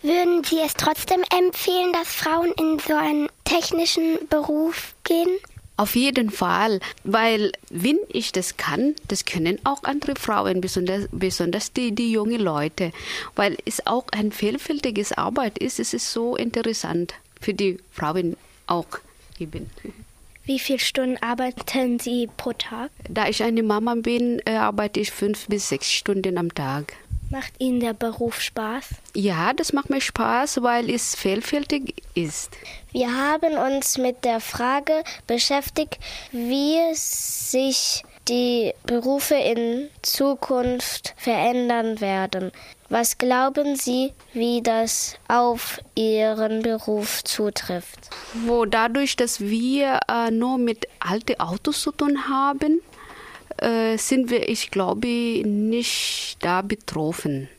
[0.01, 5.29] Würden Sie es trotzdem empfehlen, dass Frauen in so einen technischen Beruf gehen?
[5.77, 11.73] Auf jeden Fall, weil wenn ich das kann, das können auch andere Frauen, besonders, besonders
[11.73, 12.91] die, die junge Leute,
[13.35, 15.79] weil es auch ein vielfältiges Arbeit ist.
[15.79, 18.87] Es ist so interessant für die Frauen auch
[19.37, 19.69] eben.
[20.45, 22.91] Wie viele Stunden arbeiten Sie pro Tag?
[23.09, 26.93] Da ich eine Mama bin, äh, arbeite ich fünf bis sechs Stunden am Tag.
[27.29, 28.85] Macht Ihnen der Beruf Spaß?
[29.15, 32.51] Ja, das macht mir Spaß, weil es vielfältig ist.
[32.91, 35.97] Wir haben uns mit der Frage beschäftigt,
[36.31, 42.51] wie sich die Berufe in Zukunft verändern werden.
[42.89, 48.09] Was glauben Sie, wie das auf Ihren Beruf zutrifft?
[48.45, 52.81] Wo dadurch, dass wir äh, nur mit alten Autos zu tun haben,
[53.57, 55.07] äh, sind wir, ich glaube,
[55.45, 57.49] nicht da betroffen.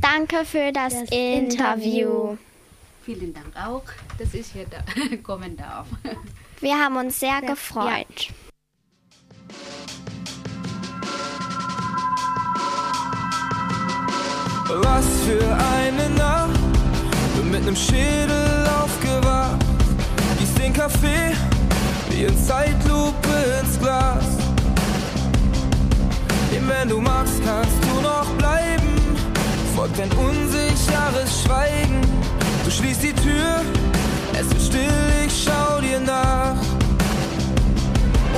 [0.00, 2.36] Danke für das, Das Interview.
[3.04, 3.84] Vielen Dank auch,
[4.18, 4.82] dass ich hier da
[5.22, 5.86] kommen darf.
[6.60, 8.32] Wir haben uns sehr gefreut.
[14.68, 16.60] Was für eine Nacht,
[17.36, 19.64] bin mit nem Schädel aufgewacht.
[20.38, 21.32] Gieß den Kaffee,
[22.24, 24.24] in Zeitlupe ins Glas.
[26.52, 28.88] Eben wenn du magst, kannst du noch bleiben.
[29.76, 32.00] Folgt ein unsicheres Schweigen.
[32.64, 33.62] Du schließt die Tür,
[34.32, 36.56] es wird still, ich schau dir nach.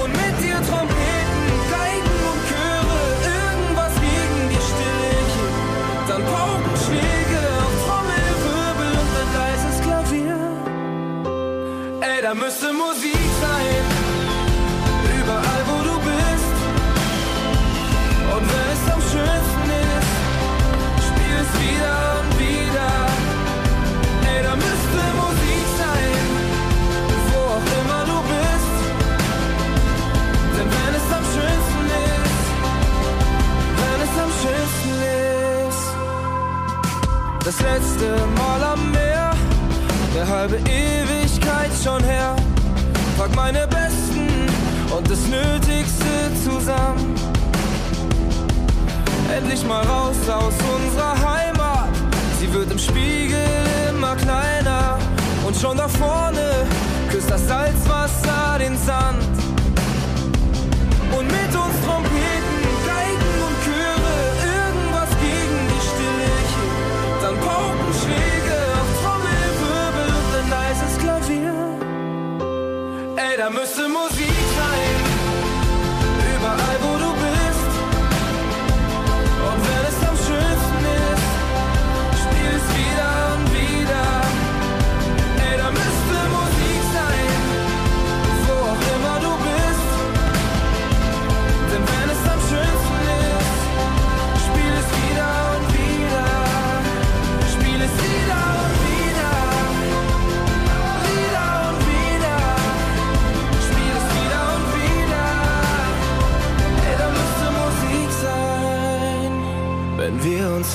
[0.03, 3.01] Und mit dir Trompeten, Geigen und Chöre,
[3.39, 5.53] irgendwas gegen die Stille hier.
[6.09, 10.39] Dann Paukenschläge auf Trommelwirbel und ein leises Klavier.
[12.03, 13.20] Ey, da müsste Musik
[19.13, 20.13] schönsten ist,
[21.07, 22.93] spiel es wieder und wieder.
[24.31, 26.23] Ey, da müsste Musik sein,
[27.31, 28.77] wo auch immer du bist.
[30.57, 32.47] Denn wenn es am schönsten ist,
[33.81, 34.97] wenn es am schönsten
[35.69, 35.87] ist,
[37.47, 38.09] das letzte
[38.39, 39.31] Mal am Meer,
[40.15, 42.37] der halbe Ewigkeit schon her.
[43.19, 44.29] Pack meine Besten
[44.97, 46.13] und das Nötigste
[46.45, 47.20] zusammen.
[49.37, 51.89] Endlich mal raus aus unserer Heimat.
[52.41, 53.39] Sie wird im Spiegel
[53.89, 54.99] immer kleiner.
[55.47, 56.67] Und schon da vorne
[57.11, 59.23] küsst das Salzwasser den Sand.
[61.17, 64.17] Und mit uns Trompeten, Geigen und Chöre,
[64.57, 66.77] irgendwas gegen die Stille hier.
[67.23, 71.55] Dann Paukenschläge auf Trommelwirbel und ein leises Klavier.
[73.17, 74.40] Ey, da müsste Musik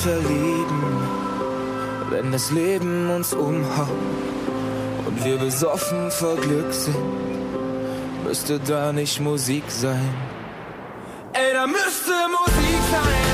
[0.06, 0.82] verlieben.
[2.10, 3.88] Wenn das Leben uns umhaut
[5.06, 6.96] und wir besoffen vor Glück sind,
[8.24, 10.08] müsste da nicht Musik sein.
[11.32, 13.25] Ey, da müsste Musik sein,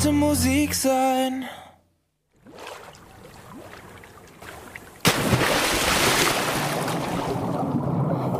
[0.00, 1.44] müsste Musik sein.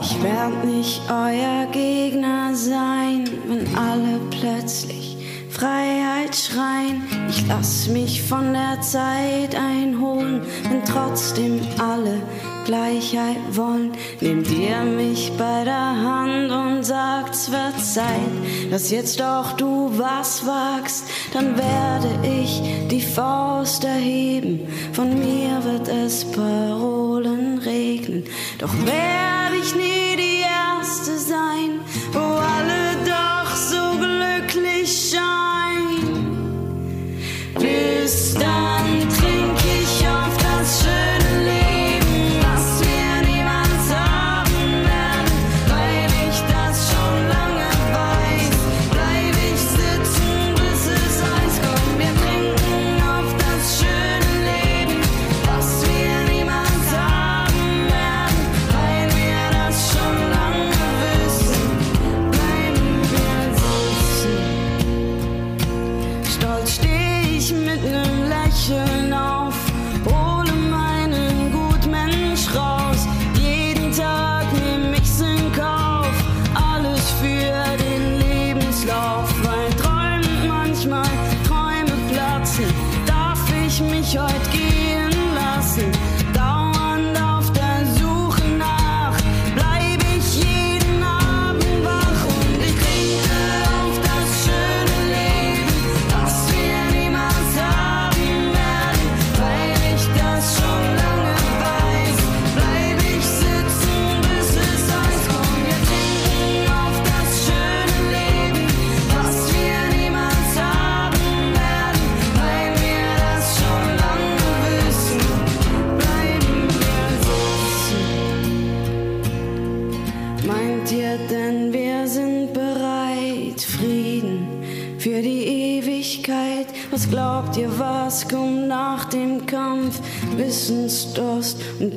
[0.01, 5.19] Ich werd nicht euer Gegner sein, wenn alle plötzlich
[5.51, 7.03] Freiheit schreien.
[7.29, 12.23] Ich lass mich von der Zeit einholen, wenn trotzdem alle
[12.71, 13.91] Gleichheit wollen.
[14.21, 18.35] Nehmt ihr mich bei der Hand und sagt, es wird Zeit,
[18.71, 24.69] dass jetzt auch du was wagst, dann werde ich die Faust erheben.
[24.93, 28.23] Von mir wird es Parolen regnen,
[28.61, 31.81] doch werde ich nie die Erste sein,
[32.13, 36.47] wo alle doch so glücklich scheinen.
[37.59, 41.20] Bis dann trink ich auf das schöne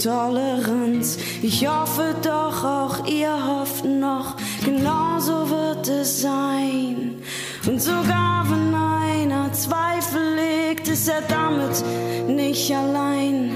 [0.04, 1.18] Toleranz.
[1.42, 4.36] Ich hoffe doch, auch ihr hofft noch,
[4.66, 7.22] genauso wird es sein.
[7.66, 11.84] Und sogar wenn einer Zweifel legt, ist er damit
[12.28, 13.52] nicht allein.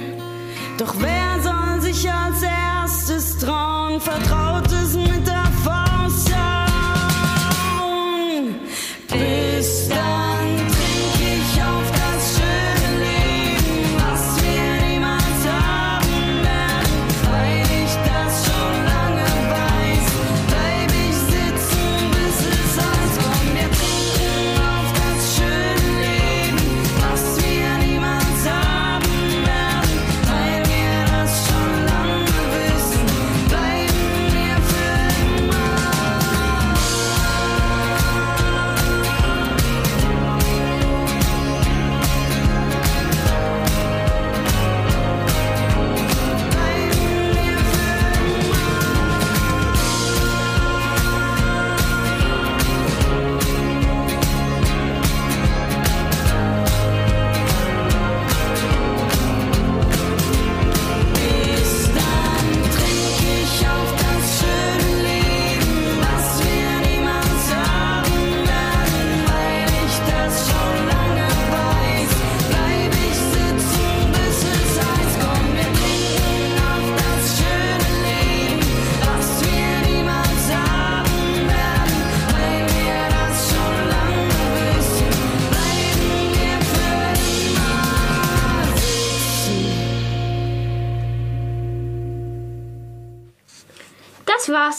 [0.78, 4.00] Doch wer soll sich als erstes trauen?
[4.00, 4.47] Vertraut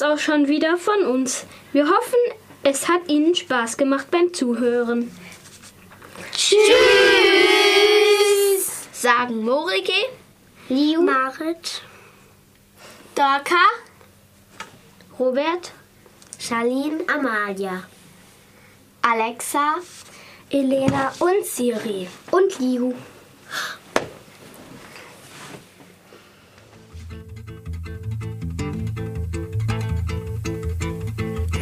[0.08, 1.44] auch schon wieder von uns.
[1.72, 2.18] Wir hoffen,
[2.62, 5.10] es hat Ihnen Spaß gemacht beim Zuhören.
[6.32, 6.58] Tschüss!
[8.92, 9.92] Sagen Morike,
[10.68, 11.82] Liu, Marit,
[13.14, 13.64] Dorka,
[15.18, 15.72] Robert,
[16.38, 17.84] Charlene, Amalia,
[19.02, 19.76] Alexa,
[20.50, 22.08] Elena und Siri.
[22.30, 22.94] und Liu.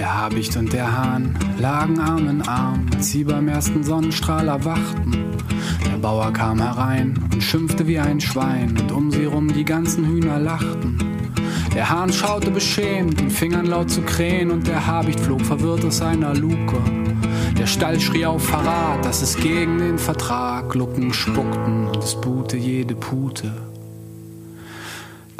[0.07, 5.33] Der Habicht und der Hahn lagen Arm in Arm, als sie beim ersten Sonnenstrahl erwachten.
[5.85, 10.07] Der Bauer kam herein und schimpfte wie ein Schwein, und um sie rum die ganzen
[10.07, 10.97] Hühner lachten.
[11.75, 15.97] Der Hahn schaute beschämt, den Fingern laut zu krähen, und der Habicht flog verwirrt aus
[15.97, 16.77] seiner Luke.
[17.59, 20.71] Der Stall schrie auf Verrat, das ist gegen den Vertrag.
[20.71, 23.51] Glucken spuckten und es buhte jede Pute.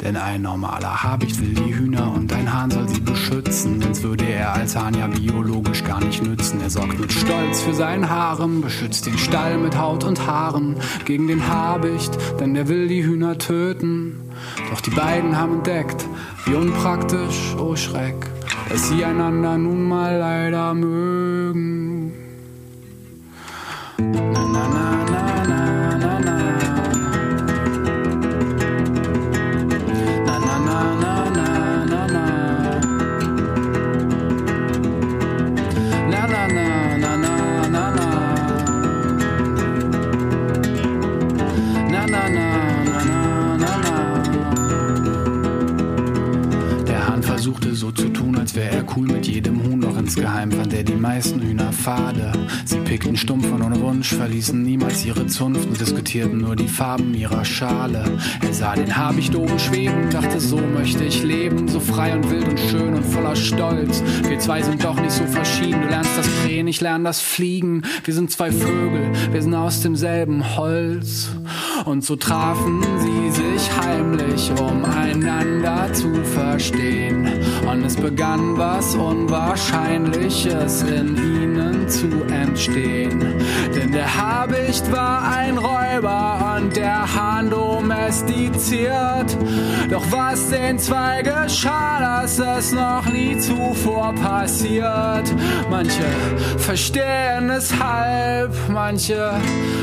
[0.01, 3.81] Denn ein normaler Habicht will die Hühner und ein Hahn soll sie beschützen.
[3.81, 6.61] Sonst würde er als Hahn ja biologisch gar nicht nützen.
[6.61, 10.75] Er sorgt mit Stolz für seinen Harem, beschützt den Stall mit Haut und Haaren
[11.05, 14.21] gegen den Habicht, denn der will die Hühner töten.
[14.69, 16.05] Doch die beiden haben entdeckt,
[16.45, 18.27] wie unpraktisch, oh Schreck,
[18.69, 22.13] dass sie einander nun mal leider mögen.
[23.97, 24.21] Na,
[24.53, 24.96] na, na,
[48.57, 49.76] wäre er cool mit jedem Huhn
[50.07, 52.31] insgeheim fand er die meisten Hühner fade.
[52.63, 57.13] Sie pickten stumpf und ohne Wunsch, verließen niemals ihre Zunft und diskutierten nur die Farben
[57.13, 58.05] ihrer Schale.
[58.41, 62.47] Er sah den Habicht oben schweben, dachte, so möchte ich leben, so frei und wild
[62.47, 64.01] und schön und voller Stolz.
[64.25, 67.81] Wir zwei sind doch nicht so verschieden, du lernst das Drehen, ich lerne das Fliegen.
[68.05, 71.31] Wir sind zwei Vögel, wir sind aus demselben Holz.
[71.83, 77.27] Und so trafen sie sich heimlich, um einander zu verstehen.
[77.69, 83.19] Und es begann was Unwahrscheinliches in ihnen zu entstehen.
[83.75, 89.37] Denn der Habicht war ein Räuber und der Hahn domestiziert.
[89.89, 95.33] Doch was den zwei geschah, das ist noch nie zuvor passiert.
[95.69, 96.03] Manche
[96.57, 99.39] verstehen es halb, manche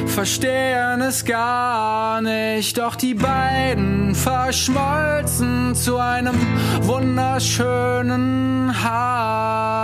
[0.07, 2.77] verstehen es gar nicht.
[2.77, 6.35] Doch die beiden verschmolzen zu einem
[6.83, 9.75] wunderschönen Haarnicht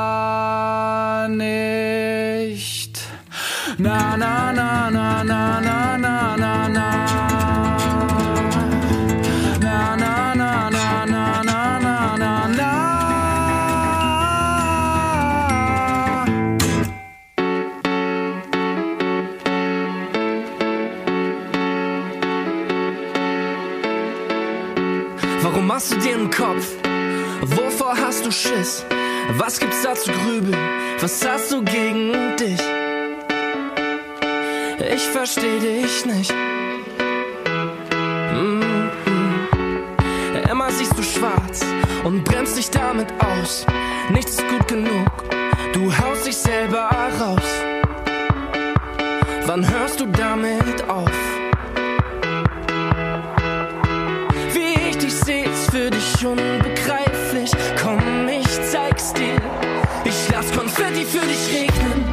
[3.81, 6.87] na na na na na na na na na
[9.59, 12.71] na na na na na na na na na
[25.43, 26.77] Warum machst du dir einen Kopf?
[27.57, 28.85] Wovor hast du Schiss?
[29.39, 30.57] Was gibt's da zu grübeln?
[31.01, 32.80] Was hast du gegen dich?
[34.81, 36.33] Ich versteh dich nicht.
[38.33, 38.63] Mm
[39.05, 40.51] -mm.
[40.51, 41.61] Immer siehst du schwarz
[42.03, 43.67] und bremst dich damit aus.
[44.11, 45.11] Nichts ist gut genug,
[45.75, 46.89] du haust dich selber
[47.21, 47.49] raus.
[49.47, 51.11] Wann hörst du damit auf?
[54.55, 57.51] Wie ich dich seh, ist für dich unbegreiflich.
[57.83, 59.37] Komm, ich zeig's dir.
[60.05, 62.10] Ich lass Konfetti für dich regnen.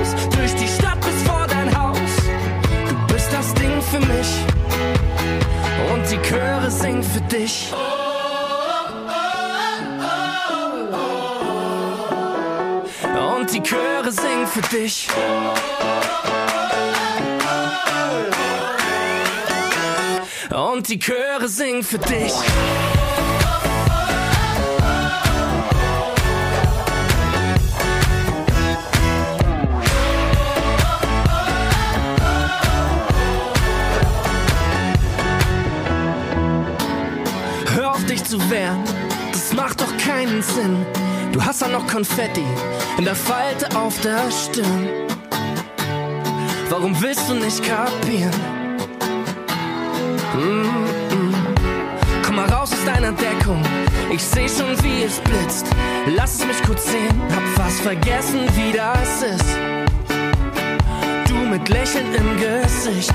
[0.00, 0.14] Teppich aus.
[0.36, 1.98] Durch die Stadt bis vor dein Haus.
[2.88, 4.44] Du bist das Ding für mich.
[5.92, 7.72] Und die Chöre singen für dich.
[13.38, 15.08] Und die Chöre singen für dich.
[20.50, 22.32] Und die Chöre singen für dich.
[38.30, 38.84] Zu wehren,
[39.32, 40.86] das macht doch keinen Sinn.
[41.32, 42.44] Du hast ja noch Konfetti
[42.96, 44.88] in der Falte auf der Stirn.
[46.68, 48.30] Warum willst du nicht kapieren?
[50.32, 50.62] Mm
[51.10, 51.34] -mm.
[52.24, 53.62] Komm mal raus aus deiner Deckung.
[54.12, 55.66] Ich seh schon, wie es blitzt.
[56.14, 57.20] Lass es mich kurz sehen.
[57.34, 59.58] Hab fast vergessen, wie das ist.
[61.28, 63.14] Du mit Lächeln im Gesicht.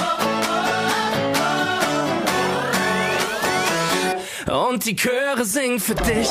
[4.71, 6.29] Und die Chöre singen für dich.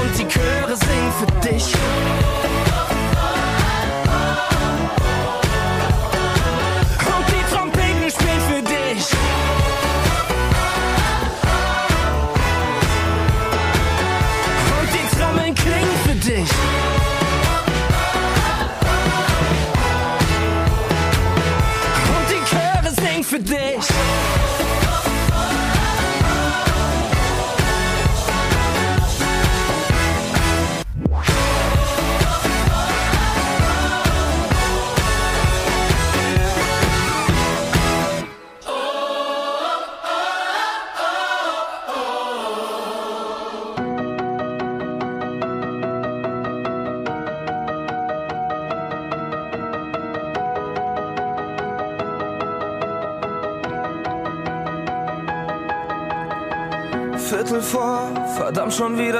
[0.00, 1.74] Und die Chöre singen für dich.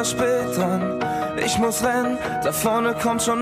[0.04, 1.00] Spät dran.
[1.44, 3.32] Ich muss rennen, da vorne kommt schon